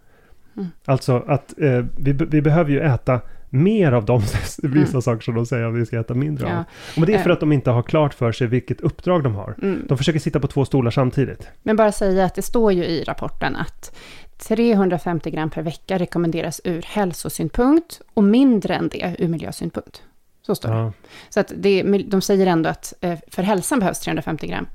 [0.57, 0.69] Mm.
[0.85, 3.21] Alltså att eh, vi, vi behöver ju äta
[3.53, 5.01] mer av de vissa mm.
[5.01, 6.57] saker som de säger att vi ska äta mindre ja.
[6.57, 6.63] av.
[6.95, 7.33] Men det är för eh.
[7.33, 9.55] att de inte har klart för sig vilket uppdrag de har.
[9.61, 9.85] Mm.
[9.89, 11.47] De försöker sitta på två stolar samtidigt.
[11.63, 13.95] Men bara säga att det står ju i rapporten att
[14.37, 20.03] 350 gram per vecka rekommenderas ur hälsosynpunkt och mindre än det ur miljösynpunkt.
[20.41, 20.75] Så står det.
[20.75, 20.91] Ja.
[21.29, 24.67] Så att det, de säger ändå att eh, för hälsan behövs 350 gram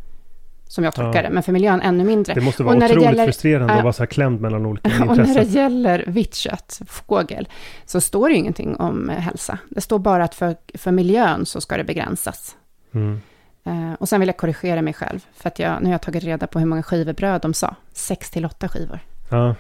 [0.69, 1.23] som jag tolkar ja.
[1.23, 2.35] det, men för miljön ännu mindre.
[2.35, 5.09] Det måste vara och otroligt gäller, frustrerande att vara så här klämd mellan olika intressen.
[5.21, 7.49] Och när det gäller vitt kött, fågel,
[7.85, 9.59] så står det ju ingenting om eh, hälsa.
[9.69, 12.57] Det står bara att för, för miljön så ska det begränsas.
[12.95, 13.21] Mm.
[13.66, 16.25] Uh, och sen vill jag korrigera mig själv, för att jag, nu har jag tagit
[16.25, 17.75] reda på hur många skivor bröd de sa.
[17.93, 19.01] Sex till åtta skivor.
[19.31, 19.55] Ja.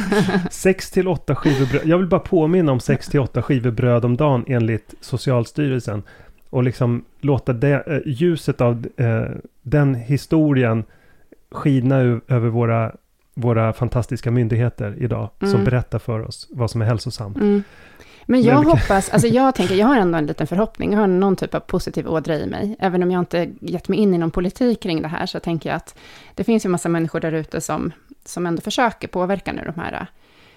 [0.50, 1.82] sex till åtta skivor bröd.
[1.84, 6.02] Jag vill bara påminna om sex till åtta skivor bröd om dagen enligt Socialstyrelsen
[6.52, 9.30] och liksom låta det, eh, ljuset av eh,
[9.62, 10.84] den historien
[11.50, 11.96] skina
[12.28, 12.92] över våra,
[13.34, 15.52] våra fantastiska myndigheter idag, mm.
[15.52, 17.36] som berättar för oss vad som är hälsosamt.
[17.36, 17.62] Mm.
[18.26, 21.36] Men jag hoppas, alltså jag tänker, jag har ändå en liten förhoppning, jag har någon
[21.36, 22.76] typ av positiv ådra i mig.
[22.78, 25.68] Även om jag inte gett mig in i någon politik kring det här, så tänker
[25.70, 25.98] jag att
[26.34, 27.92] det finns ju massa människor där ute som,
[28.24, 30.06] som ändå försöker påverka nu de här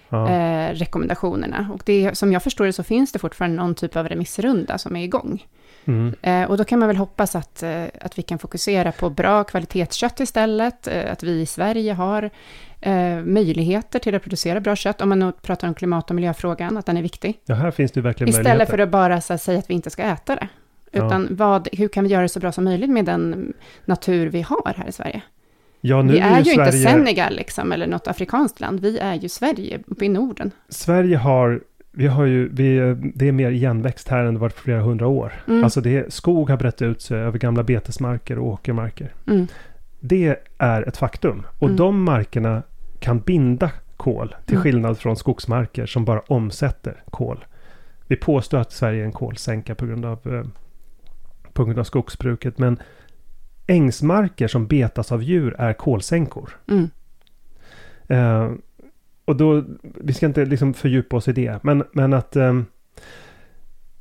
[0.08, 0.30] ja.
[0.30, 1.70] eh, rekommendationerna.
[1.74, 4.96] Och det, som jag förstår det så finns det fortfarande någon typ av remissrunda som
[4.96, 5.42] är igång.
[5.86, 6.14] Mm.
[6.22, 9.44] Eh, och då kan man väl hoppas att, eh, att vi kan fokusera på bra
[9.44, 12.30] kvalitetskött istället, eh, att vi i Sverige har
[13.24, 16.86] möjligheter till att producera bra kött, om man nu pratar om klimat och miljöfrågan, att
[16.86, 17.40] den är viktig.
[17.44, 18.72] Ja, här finns det verkligen Istället möjligheter.
[18.72, 20.48] för att bara så, säga att vi inte ska äta det.
[20.92, 21.36] Utan ja.
[21.36, 23.52] vad, hur kan vi göra det så bra som möjligt med den
[23.84, 25.22] natur vi har här i Sverige?
[25.80, 28.80] Ja, vi är, är ju Sverige, inte Senegal liksom, eller något afrikanskt land.
[28.80, 30.50] Vi är ju Sverige uppe i Norden.
[30.68, 31.60] Sverige har,
[31.98, 35.06] vi har ju, vi, det är mer igenväxt här än det varit på flera hundra
[35.06, 35.32] år.
[35.48, 35.64] Mm.
[35.64, 39.14] Alltså det, skog har brett ut sig över gamla betesmarker och åkermarker.
[39.26, 39.46] Mm.
[40.00, 41.46] Det är ett faktum.
[41.58, 41.76] Och Mm.
[41.76, 42.62] de markerna
[43.00, 44.62] kan binda kol, till Mm.
[44.62, 47.44] skillnad från skogsmarker som bara omsätter kol.
[48.06, 50.44] Vi påstår att Sverige är en kolsänka på grund av, eh,
[51.52, 52.78] på grund av skogsbruket, men
[53.66, 56.50] ängsmarker som betas av djur är kolsänkor.
[56.68, 56.90] Mm.
[59.26, 62.62] Och då, vi ska inte liksom fördjupa oss i det, men, men att eh,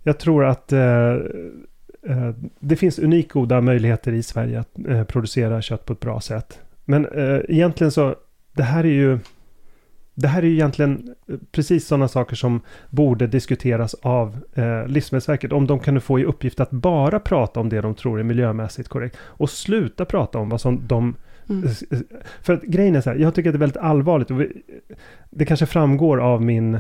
[0.04, 1.14] jag tror att eh,
[2.10, 6.22] eh det finns unikt goda möjligheter i Sverige att eh, producera kött på ett bra
[6.22, 6.60] sätt.
[6.86, 8.16] Men eh, egentligen så,
[8.54, 9.20] det här är ju
[10.16, 15.52] det här är ju egentligen eh, precis sådana saker som borde diskuteras av eh, Livsmedelsverket.
[15.52, 18.90] Om de kan få i uppgift att bara prata om det de tror är miljömässigt
[18.90, 19.18] korrekt.
[19.22, 21.16] Och sluta prata om vad som de
[21.50, 21.70] Mm.
[22.42, 24.32] för att grejen är så här, jag tycker att det är väldigt allvarligt.
[24.32, 24.64] Och vi,
[25.30, 26.80] det kanske framgår av min,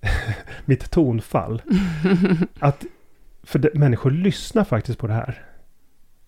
[0.64, 1.62] mitt tonfall.
[2.58, 2.84] Att,
[3.42, 5.42] för det, människor lyssnar faktiskt på det här.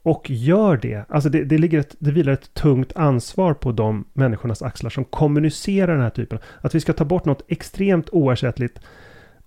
[0.02, 1.04] Och gör det.
[1.08, 5.04] Alltså det, det, ligger ett, det vilar ett tungt ansvar på de människornas axlar som
[5.04, 6.38] kommunicerar den här typen.
[6.60, 8.80] Att vi ska ta bort något extremt oersättligt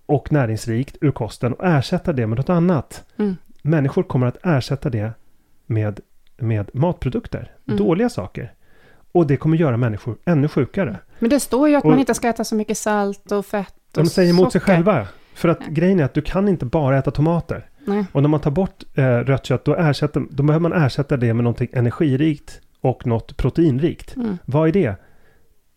[0.06, 3.04] och näringsrikt ur kosten och ersätta det med något annat.
[3.16, 3.36] Mm.
[3.62, 5.12] Människor kommer att ersätta det
[5.66, 6.00] med,
[6.42, 7.52] med matprodukter.
[7.68, 7.78] Mm.
[7.78, 8.52] Dåliga saker.
[9.12, 10.96] Och det kommer göra människor ännu sjukare.
[11.18, 13.74] Men det står ju att Och- man inte ska äta så mycket salt och fett
[13.96, 15.06] och De säger emot sig själva.
[15.34, 15.66] För att Ja.
[15.70, 17.66] grejen är att du kan inte bara äta tomater.
[17.84, 18.04] Nej.
[18.12, 21.34] Och när man tar bort eh, rött kött, då, ersätter, då behöver man ersätta det
[21.34, 24.16] med någonting energirikt och något proteinrikt.
[24.16, 24.38] Mm.
[24.44, 24.94] Vad är det?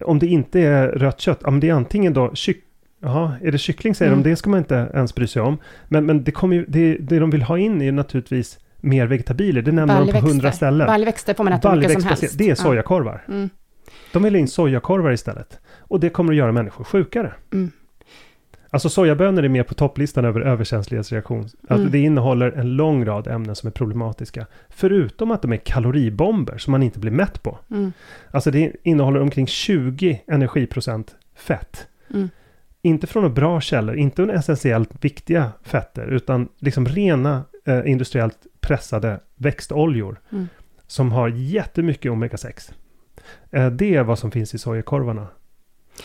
[0.05, 2.63] Om det inte är rött kött, ja, men det är antingen då kyck...
[3.01, 4.23] Jaha, är det kyckling säger Mm.
[4.23, 5.57] de, det ska man inte ens bry sig om.
[5.87, 9.61] Men, men det, kommer ju, det, det de vill ha in är naturligtvis mer vegetabilier.
[9.61, 10.87] Det nämner de på hundra ställen.
[10.87, 12.37] Baljväxter får man äta mycket som helst.
[12.37, 13.23] Det är sojakorvar.
[13.27, 13.33] Ja.
[13.33, 13.49] Mm.
[14.13, 15.59] De vill in sojakorvar istället.
[15.79, 17.33] Och det kommer att göra människor sjukare.
[17.53, 17.71] Mm.
[18.69, 21.49] Alltså sojabönor är med på topplistan över överkänslighetsreaktion.
[21.67, 21.91] Att Mm.
[21.91, 24.45] Det innehåller en lång rad ämnen som är problematiska.
[24.69, 27.59] Förutom att de är kaloribomber som man inte blir mätt på.
[27.71, 27.91] Mm.
[28.31, 31.87] Alltså det innehåller omkring 20 energiprocent fett.
[32.13, 32.29] Mm.
[32.81, 39.19] Inte från några bra källor, inte essentiellt viktiga fetter, utan liksom rena eh, industriellt pressade
[39.35, 40.21] växtoljor.
[40.31, 40.47] Mm.
[40.87, 42.71] Som har jättemycket omega-6.
[43.51, 45.27] Eh, det är vad som finns i sojakorvarna.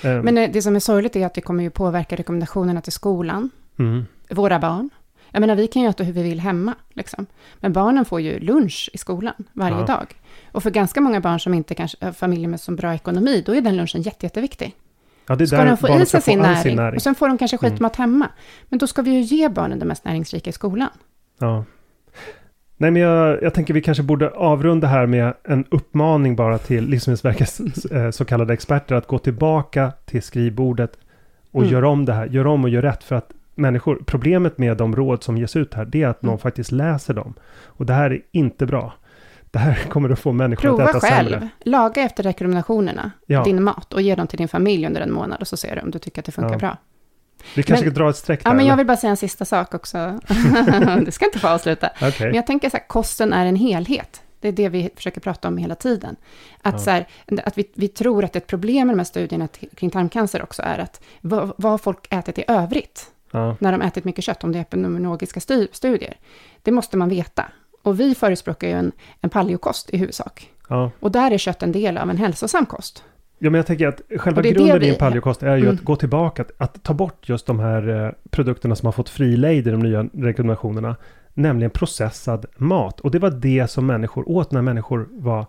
[0.03, 2.93] Eh, Men eh, det som är sorgligt är att det kommer ju påverka rekommendationerna till
[2.93, 4.05] skolan, mm.
[4.31, 4.91] våra barn.
[5.31, 7.27] Jag menar, vi kan ju äta hur vi vill hemma, liksom.
[7.57, 9.87] Men barnen får ju lunch i skolan varje Ja.
[9.87, 10.15] dag.
[10.53, 13.55] Och för ganska många barn som inte kanske har familjer med så bra ekonomi, då
[13.55, 14.75] är den lunchen jätte, jätteviktig.
[15.27, 17.39] Ja, det är Ska de få i sig sin all näring, och sen får de
[17.39, 17.71] kanske Mm.
[17.71, 18.29] skitmat hemma.
[18.69, 20.89] Men då ska vi ju ge barnen det mest näringsrika i skolan.
[21.39, 21.65] Ja.
[22.81, 26.85] Nej, men jag, jag tänker vi kanske borde avrunda här med en uppmaning bara till
[26.89, 30.99] Livsmedelsverkets eh, så kallade experter att gå tillbaka till skrivbordet
[31.51, 31.73] och Mm.
[31.73, 32.27] göra om det här.
[32.27, 35.75] Gör om och gör rätt för att människor, problemet med de råd som ges ut
[35.75, 36.39] här, det är att någon Mm.
[36.39, 37.35] faktiskt läser dem.
[37.65, 38.93] Och det här är inte bra.
[39.51, 41.49] Det här kommer att få människor Prova att äta själv, sämre.
[41.65, 43.45] laga efter rekommendationerna, Ja.
[43.45, 45.83] din mat, och ge dem till din familj under en månad, och så ser du
[45.83, 46.59] om du tycker att det funkar Ja.
[46.59, 46.77] bra.
[47.55, 48.51] Vi kanske Men- ska dra ett streck där.
[48.51, 50.21] Ja, men jag vill bara säga en sista sak också.
[51.05, 51.91] du ska inte få avsluta.
[52.03, 52.13] Okej.
[52.27, 54.23] Men jag tänker så här, kosten är en helhet.
[54.41, 56.17] Det är det vi försöker prata om hela tiden.
[56.63, 56.79] Att, Ja.
[56.79, 57.07] så här,
[57.45, 60.79] att vi, vi tror att ett problem med de här studierna kring tarmcancer också är
[60.79, 63.57] att vad, vad folk ätit i övrigt Ja.
[63.61, 66.17] när de ätit mycket kött, om det är epidemiologiska stu- studier.
[66.63, 67.45] Det måste man veta.
[67.83, 70.51] Och vi förespråkar ju en, en paleokost i huvudsak.
[70.69, 70.91] Ja.
[71.01, 73.05] Och där är kött en del av en hälsosam kost.
[73.39, 75.75] Ja, men jag tänker att själva grunden i en paleokost är ju Mm.
[75.75, 79.09] att gå tillbaka, att, att ta bort just de här eh, produkterna som har fått
[79.09, 80.97] fri lejd i de nya rekommendationerna,
[81.35, 83.01] nämligen processad mat.
[83.01, 85.47] Och det var det som människor åt när människor var,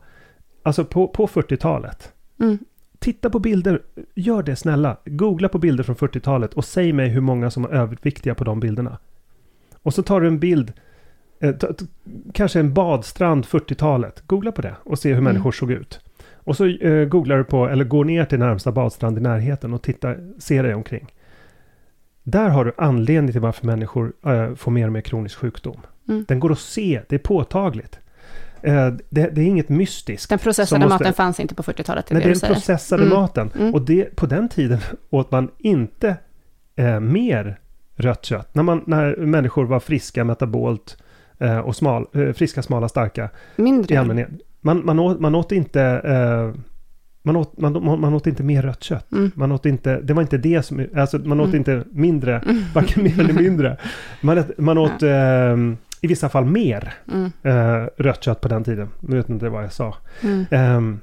[0.63, 2.13] alltså på, på 40-talet.
[2.39, 2.57] Mm.
[2.99, 3.81] Titta på bilder,
[4.15, 4.97] gör det snälla.
[5.05, 8.59] Googla på bilder från 40-talet och säg mig hur många som är överviktiga på de
[8.59, 8.97] bilderna.
[9.83, 10.73] Och så tar du en bild,
[11.41, 11.55] eh,
[12.33, 14.23] kanske en badstrand 40-talet.
[14.27, 15.23] Googla på det och se hur Mm.
[15.23, 15.99] människor såg ut.
[16.49, 19.81] Och så eh, googlar du på, eller går ner till närmsta badstrand i närheten och
[19.81, 21.07] tittar, ser dig omkring.
[22.23, 25.77] Där har du anledning till varför människor eh, får mer och mer kronisk sjukdom.
[26.07, 26.25] Mm.
[26.27, 27.99] Den går att se, det är påtagligt.
[28.61, 30.29] Eh, det, det är inget mystiskt.
[30.29, 33.03] Den processade måste- maten fanns inte på 40-talet, det är Nej, det är den processade
[33.03, 33.15] Mm.
[33.19, 33.51] maten.
[33.59, 33.73] Mm.
[33.73, 34.79] Och det, på den tiden
[35.09, 36.15] åt man inte
[36.75, 37.59] eh, mer
[37.95, 38.55] rött kött.
[38.55, 40.97] När, man, när människor var friska metabolt
[41.39, 43.99] eh, och smal, eh, friska, smala, starka i Mindre.
[43.99, 44.29] allmänhet.
[44.61, 46.61] Man, man, åt, man åt inte eh,
[47.23, 49.11] man åt, man, man, man åt inte mer rött kött.
[49.11, 49.31] Mm.
[49.35, 51.57] Man åt inte, det var inte det som, alltså man åt Mm.
[51.57, 52.63] inte mindre, Mm.
[52.73, 53.77] varken mer eller mindre.
[54.21, 55.57] Man, åt- man åt eh,
[56.01, 57.31] i vissa fall mer Mm.
[57.43, 58.89] eh, rött kött på den tiden.
[58.99, 59.95] Nu vet inte vad jag sa.
[60.21, 60.45] Mm.
[60.51, 60.99] Ehm,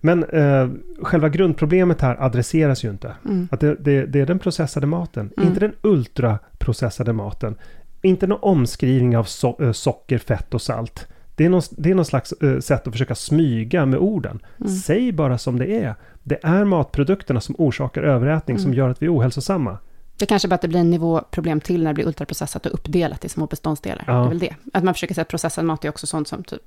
[0.00, 0.68] Men eh,
[1.02, 3.12] själva grundproblemet här adresseras ju inte.
[3.24, 3.48] Mm.
[3.50, 5.48] Att det, det, det är den processade maten, Mm.
[5.48, 7.54] inte den ultraprocessade maten.
[8.02, 11.06] Inte någon omskrivning av so eh, socker, fett och salt.
[11.36, 14.40] Det är någon, det är någon slags eh, sätt att försöka smyga med orden.
[14.60, 14.72] Mm.
[14.72, 15.94] Säg bara som det är.
[16.22, 18.78] Det är matprodukterna som orsakar överrätning som Mm.
[18.78, 19.78] gör att vi är ohälsosamma.
[20.16, 23.24] Det kanske bara att det blir en nivåproblem till när det blir ultraprocessat och uppdelat
[23.24, 24.04] i små beståndsdelar.
[24.06, 24.12] Ja.
[24.12, 24.54] Det är väl det.
[24.72, 26.60] Att man försöker säga att processad mat är också sånt som typ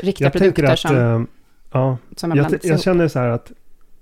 [0.00, 0.78] riktiga Jag produkter att...
[0.78, 1.20] som, eh,
[1.72, 3.52] ja, som har jag, jag känner så här att...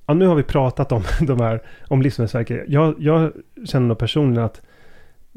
[0.07, 2.65] Ja, nu har vi pratat om de här, om Livsmedelsverket.
[2.69, 3.33] Jag, jag
[3.65, 4.63] känner nog personligen att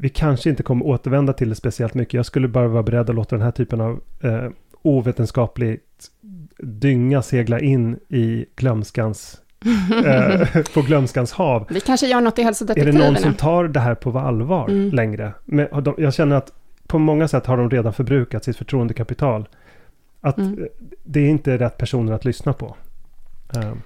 [0.00, 2.14] vi kanske inte kommer återvända till det speciellt mycket.
[2.14, 4.48] Jag skulle bara vara beredd att låta den här typen av eh,
[4.82, 6.10] ovetenskapligt
[6.58, 9.40] dynga segla in i glömskans,
[10.04, 11.66] eh, på glömskans hav.
[11.70, 13.04] Vi kanske gör något i Är det hälsodetektiverna.
[13.04, 14.90] någon som tar det här på allvar Mm.
[14.90, 15.32] längre?
[15.44, 16.52] Men de, jag känner att
[16.86, 19.48] på många sätt har de redan förbrukat sitt förtroendekapital.
[20.20, 20.58] Att Mm.
[20.58, 20.64] eh,
[21.04, 22.76] det är inte rätt personer att lyssna på.
[23.54, 23.82] Ehm.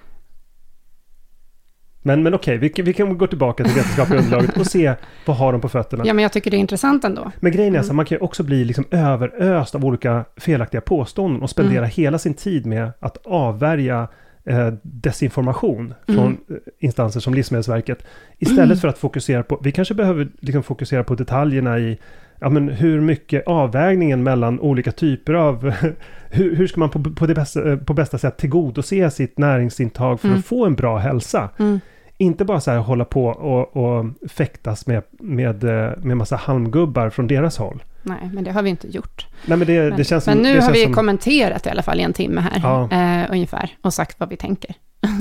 [2.05, 4.93] Men, men okej, vi, kan- vi kan gå tillbaka till vetenskapliga underlaget och se
[5.25, 6.03] vad har de på fötterna.
[6.05, 7.31] Ja, men jag tycker det är intressant ändå.
[7.39, 7.89] Men grejen är så Mm.
[7.91, 11.89] att man kan ju också bli liksom överöst av olika felaktiga påståenden och spendera Mm.
[11.89, 14.07] hela sin tid med att avvärja
[14.45, 16.37] eh, desinformation från Mm.
[16.79, 18.05] instanser som Livsmedelsverket.
[18.39, 21.97] Istället för att fokusera på, vi kanske behöver liksom fokusera på detaljerna i
[22.43, 25.69] Ja, men hur mycket avvägningen mellan olika typer av...
[26.29, 30.19] hur, hur ska man på, på, det bästa, eh, på bästa sätt tillgodose sitt näringsintag
[30.19, 30.39] för Mm.
[30.39, 31.49] att få en bra hälsa?
[31.59, 31.79] Mm.
[32.17, 37.09] Inte bara så här hålla på och, och fäktas med, med, eh, med massa halmgubbar
[37.09, 37.83] från deras håll.
[38.03, 39.27] Nej, men det har vi inte gjort.
[39.45, 40.43] Nej men det, Men, det känns men som...
[40.43, 42.89] nu det har vi som, kommenterat i alla fall i en timme här, Ja.
[42.91, 44.75] eh, ungefär, och sagt vad vi tänker.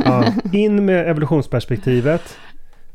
[0.04, 2.36] ja, In med evolutionsperspektivet.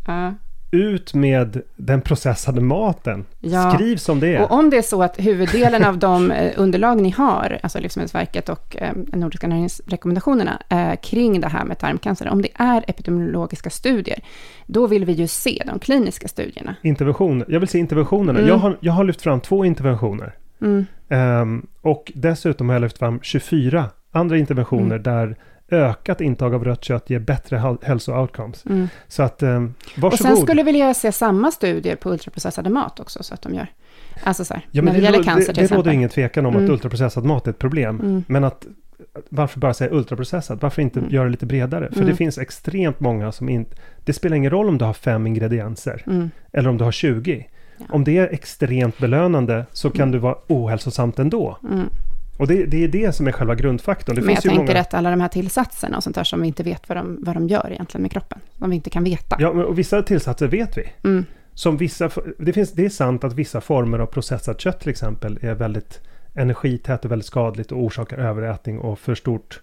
[0.08, 0.34] Ja.
[0.72, 3.26] Ut med den processade maten.
[3.40, 3.72] Ja.
[3.72, 4.42] Skriv som det är.
[4.42, 8.50] Och om det är så att huvuddelen av de eh, underlag ni har, alltså Livsmedelsverket
[8.50, 14.20] och eh, nordiska näringsrekommendationerna, eh, kring det här med tarmcancer, om det är epidemiologiska studier,
[14.66, 16.76] då vill vi ju se de kliniska studierna.
[16.82, 17.44] Intervention.
[17.48, 18.40] Jag vill se interventionerna.
[18.40, 18.50] Mm.
[18.50, 20.36] Jag, har, jag har lyft fram två interventioner.
[20.62, 20.86] Mm.
[21.10, 25.04] Ehm, och dessutom har jag lyft fram 24 andra interventioner Mm.
[25.04, 25.36] där
[25.72, 28.66] ökat intag av rött kött ger bättre hälso-outcomes.
[28.70, 28.88] Mm.
[29.08, 29.50] Så att, Och
[29.98, 30.20] varsågod.
[30.20, 33.68] sen skulle vi vilja se samma studier på ultraprocessade mat också, så att de gör.
[34.24, 35.78] Alltså så här, ja, när det, det, gäller cancer det, till det exempel.
[35.78, 36.72] råder ingen tvekan om att Mm.
[36.72, 38.00] ultraprocessad mat är ett problem.
[38.00, 38.24] Mm.
[38.28, 38.68] Men att
[39.30, 40.60] varför bara säga ultraprocessad?
[40.62, 41.12] Varför inte Mm.
[41.12, 41.88] göra det lite bredare?
[41.90, 42.08] För Mm.
[42.10, 43.76] det finns extremt många som inte...
[44.06, 46.30] Det spelar ingen roll om du har fem ingredienser Mm.
[46.54, 47.48] eller om du har 20.
[47.78, 47.86] Ja.
[47.90, 50.12] Om det är extremt belönande så kan Mm.
[50.12, 51.58] du vara ohälsosamt ändå.
[51.64, 51.90] Mm.
[52.38, 54.16] Och det, det är det som är själva grundfaktorn.
[54.16, 54.80] Det Men jag tänker många...
[54.80, 57.36] att alla de här tillsatserna och sånt där som vi inte vet vad de, vad
[57.36, 59.36] de gör egentligen med kroppen, som vi inte kan veta.
[59.40, 60.84] Ja, och vissa tillsatser vet vi.
[61.04, 61.26] Mm.
[61.54, 65.40] Som vissa, det, finns, det är sant att vissa former av processat kött till exempel
[65.42, 66.02] är väldigt
[66.34, 69.62] energitätt och väldigt skadligt och orsakar överätning och för stort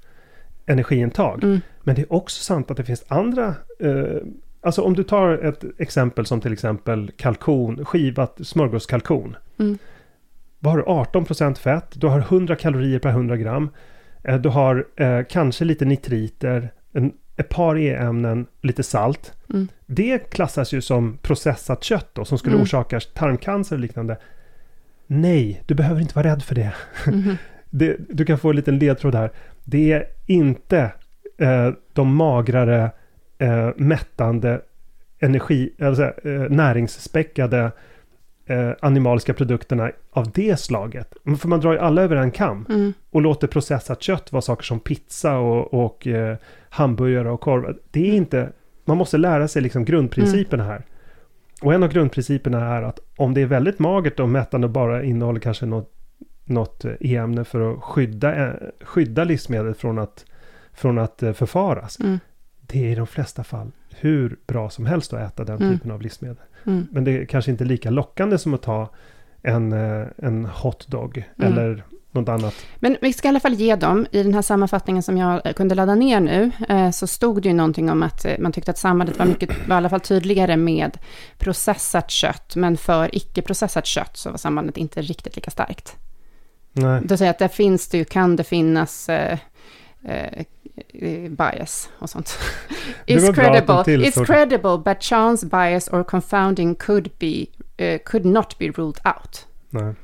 [0.66, 1.44] energiintag.
[1.44, 1.60] Mm.
[1.82, 3.54] Men det är också sant att det finns andra...
[3.80, 4.16] Eh,
[4.60, 9.36] alltså om du tar ett exempel som till exempel kalkon, skivat smörgåskalkon.
[9.58, 9.78] Mm.
[10.64, 10.84] Vad har du?
[11.18, 13.70] 18% fett, du har 100 kalorier per 100 gram.
[14.22, 19.32] Eh, du har eh, kanske lite nitriter, en, ett par E-ämnen, lite salt.
[19.50, 19.68] Mm.
[19.86, 22.62] Det klassas ju som processat kött då, som skulle Mm.
[22.62, 24.16] orsaka tarmcancer och liknande.
[25.06, 26.74] Nej, du behöver inte vara rädd för det.
[27.06, 27.36] Mhm.
[27.70, 29.30] det du kan få en liten ledtråd här.
[29.64, 30.92] Det är inte
[31.38, 32.90] eh, de magrare,
[33.38, 34.60] eh, mättande,
[35.18, 37.72] energi, alltså, eh, näringsspäckade
[38.46, 41.14] eh, animaliska produkterna av det slaget.
[41.38, 42.92] För man drar ju alla över en kam Mm.
[43.10, 46.36] och låter processat kött vara saker som pizza och, och eh,
[46.68, 47.76] hamburgare och korv.
[47.90, 48.52] Det är inte,
[48.84, 50.82] man måste lära sig liksom grundprinciperna här.
[51.62, 55.02] Och en av grundprinciperna är att om det är väldigt magert och mättande och bara
[55.04, 55.92] innehåller kanske något,
[56.44, 60.24] något eh, e-ämne för att skydda, eh, skydda livsmedlet från att,
[60.72, 62.00] från att eh, förfaras.
[62.00, 62.18] Mm.
[62.60, 65.72] Det är i de flesta fall hur bra som helst att äta den Mm.
[65.74, 66.36] typen av livsmedel.
[66.66, 66.86] Mm.
[66.92, 68.90] Men det är kanske inte lika lockande som att ta
[69.42, 71.52] en, eh, en hotdog Mm.
[71.52, 72.54] eller något annat.
[72.76, 75.52] Men vi ska i alla fall ge dem, i den här sammanfattningen som jag eh,
[75.52, 78.78] kunde ladda ner nu, eh, så stod det ju någonting om att man tyckte att
[78.78, 80.98] sambandet var mycket, var i alla fall tydligare med
[81.38, 85.96] processat kött, men för icke-processat kött så var sambandet inte riktigt lika starkt.
[86.72, 87.00] Nej.
[87.04, 89.10] Det säger att där finns det ju, kan det finnas
[90.04, 90.44] eh,
[90.88, 92.38] eh, bias och sånt.
[93.06, 97.46] It's credible, it's credible, but chance bias or confounding could be,
[97.76, 99.46] eh, could not be ruled out.
[99.70, 99.94] Nej.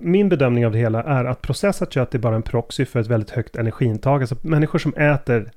[0.00, 3.06] Min bedömning av det hela är att processat kött är bara en proxy för ett
[3.06, 4.20] väldigt högt energiintag.
[4.20, 5.50] Alltså människor som äter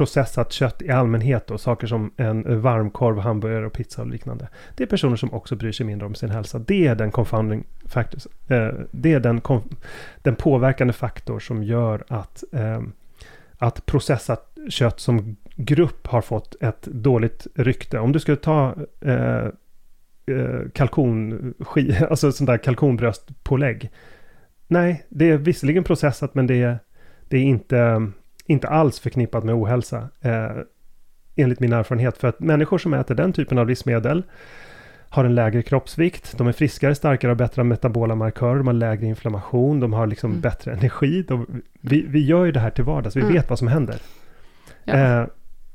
[0.00, 4.48] processat kött i allmänhet och saker som en varmkorv, hamburgare och pizza och liknande.
[4.76, 6.58] Det är personer som också bryr sig mindre om sin hälsa.
[6.58, 9.40] Det är den confounding factors, Eh, det är den,
[10.22, 12.80] den påverkande faktor som gör att, eh,
[13.58, 17.98] att processat kött som grupp har fått ett dåligt rykte.
[17.98, 19.44] Om du skulle ta eh,
[20.26, 23.90] eh kalkonski, alltså sånt där kalkonbröstpålägg.
[24.66, 26.78] Nej, det är visserligen processat men det är,
[27.28, 28.10] det är inte,
[28.50, 30.08] inte alls förknippat med ohälsa.
[30.20, 30.50] Eh,
[31.36, 32.16] enligt min erfarenhet.
[32.16, 34.22] För att människor som äter den typen av livsmedel
[35.08, 39.06] har en lägre kroppsvikt, de är friskare, starkare och bättre metabola markörer, de har lägre
[39.06, 40.40] inflammation, de har liksom mm.
[40.40, 41.22] bättre energi.
[41.22, 43.32] De, vi, vi gör ju det här till vardags, vi mm.
[43.32, 43.96] vet vad som händer.
[44.84, 44.94] Ja.
[44.94, 45.26] Eh,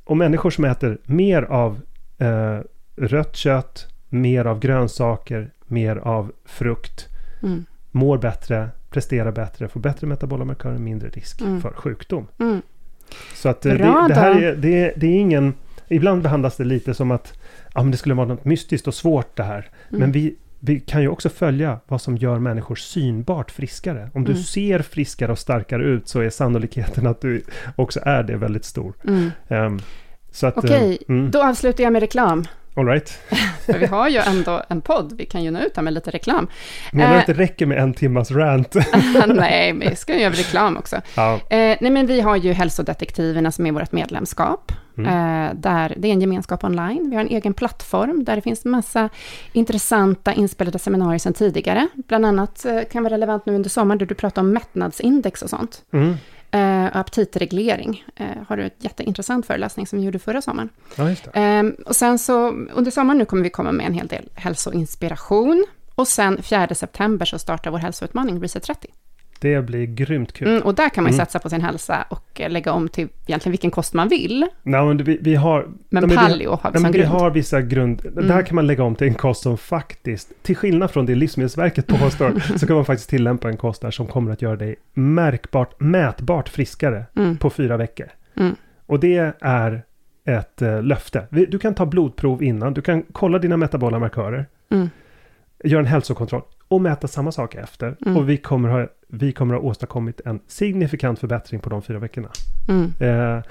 [0.03, 1.81] och människor som äter mer av
[2.17, 2.59] eh,
[2.95, 7.07] rött kött, mer av grönsaker, mer av frukt,
[7.43, 7.65] mm.
[7.91, 11.61] mår bättre, presterar bättre, får bättre metabola markörer, mindre risk mm.
[11.61, 12.27] för sjukdom.
[12.39, 12.61] Mm.
[13.33, 15.53] Så att eh, det, det, här är, det, det är ingen...
[15.87, 17.39] Ibland behandlas det lite som att
[17.73, 19.69] ja, men det skulle vara något mystiskt och svårt det här.
[19.89, 19.99] Mm.
[19.99, 24.09] Men vi, vi kan ju också följa vad som gör människor synbart friskare.
[24.13, 24.43] Om du mm.
[24.43, 27.43] ser friskare och starkare ut så är sannolikheten att du
[27.75, 28.93] också är det väldigt stor.
[29.07, 29.31] Mm.
[29.47, 29.79] Um,
[30.41, 32.45] Okej, uh, då avslutar jag med reklam.
[32.77, 33.09] All right.
[33.65, 36.11] För vi har ju ändå en podd, vi kan ju nå ut här med lite
[36.11, 36.47] reklam.
[36.91, 38.75] Menar du att det eh, räcker med en timmas rant?
[39.27, 41.01] nej, men vi ska göra reklam också.
[41.15, 41.33] Ja.
[41.33, 44.71] Eh, nej, men vi har ju Hälsodetektiverna som är vårt medlemskap.
[44.97, 45.09] Mm.
[45.09, 47.09] Eh, där det är en gemenskap online.
[47.09, 49.09] Vi har en egen plattform där det finns massa
[49.53, 51.87] intressanta inspelade seminarier sedan tidigare.
[52.07, 55.49] Bland annat eh, kan vara relevant nu under sommaren, där du pratar om mättnadsindex och
[55.49, 55.83] sånt.
[55.93, 56.15] Mm.
[56.55, 60.69] Uh, aptitreglering uh, har du ett jätteintressant föreläsning som vi gjorde förra sommaren.
[60.95, 61.59] Ja.
[61.59, 65.65] Um, och sen så under sommaren nu kommer vi komma med en hel del hälsoinspiration.
[65.95, 68.87] Och sen 4 september så startar vår hälsoutmaning Reset 30.
[69.39, 70.47] Det blir grymt kul.
[70.47, 71.25] Mm, och där kan man ju mm.
[71.25, 74.47] satsa på sin hälsa och eh, lägga om till egentligen vilken kost man vill.
[74.63, 75.67] Nej, men vi, vi har...
[75.89, 76.95] Men nej, paleo har vi som grund.
[76.95, 78.05] Vi har vissa grund...
[78.05, 78.27] Mm.
[78.27, 81.87] Där kan man lägga om till en kost som faktiskt, till skillnad från det Livsmedelsverket
[81.87, 85.79] påstår, så kan man faktiskt tillämpa en kost där som kommer att göra dig märkbart,
[85.79, 87.37] mätbart friskare mm.
[87.37, 88.07] på fyra veckor.
[88.37, 88.55] Mm.
[88.85, 89.83] Och det är
[90.25, 91.27] ett uh, löfte.
[91.29, 94.45] Du kan ta blodprov innan, du kan kolla dina metabola markörer.
[94.69, 94.89] Mm.
[95.63, 98.17] Gör en hälsokontroll och mäta samma sak efter.
[98.17, 102.29] Och vi kommer, ha, vi kommer ha åstadkommit en signifikant förbättring på de fyra veckorna.
[102.67, 102.93] Mm.
[102.99, 103.43] Eh,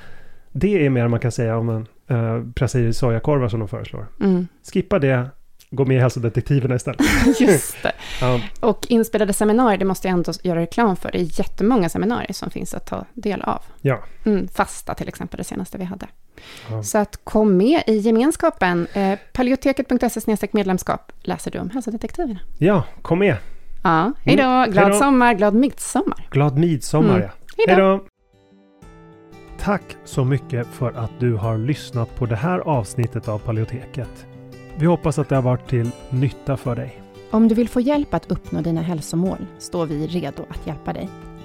[0.53, 4.07] det är mer man kan säga om en eh, pressa i sojakorvar som de föreslår.
[4.21, 4.47] Mm.
[4.73, 5.31] Skippa det,
[5.71, 7.01] gå med i hälsodetektiverna istället.
[7.41, 7.93] Just det.
[8.21, 8.41] ja.
[8.61, 11.13] Och inspelade seminarier, det måste jag ändå göra reklam för.
[11.13, 13.63] Det är jättemånga seminarier som finns att ta del av.
[13.81, 14.05] Ja.
[14.25, 16.07] Mm, fasta till exempel, det senaste vi hade.
[16.71, 16.83] Ja.
[16.83, 18.87] Så att kom med i gemenskapen.
[18.93, 22.41] Eh, Paleoteket.se medlemskap läser du om hälsodetektiverna.
[22.59, 23.37] Ja, kom med.
[23.85, 24.43] Ja, hej då.
[24.43, 24.71] Mm.
[24.71, 24.99] Glad hejdå.
[24.99, 26.27] sommar, glad midsommar.
[26.31, 27.23] Glad midsommar, mm.
[27.23, 27.65] ja.
[27.67, 28.05] Hej då.
[29.59, 34.27] Tack så mycket för att du har lyssnat på det här avsnittet av Paleoteket.
[34.77, 37.01] Vi hoppas att det har varit till nytta för dig.
[37.31, 41.09] Om du vill få hjälp att uppnå dina hälsomål står vi redo att hjälpa dig.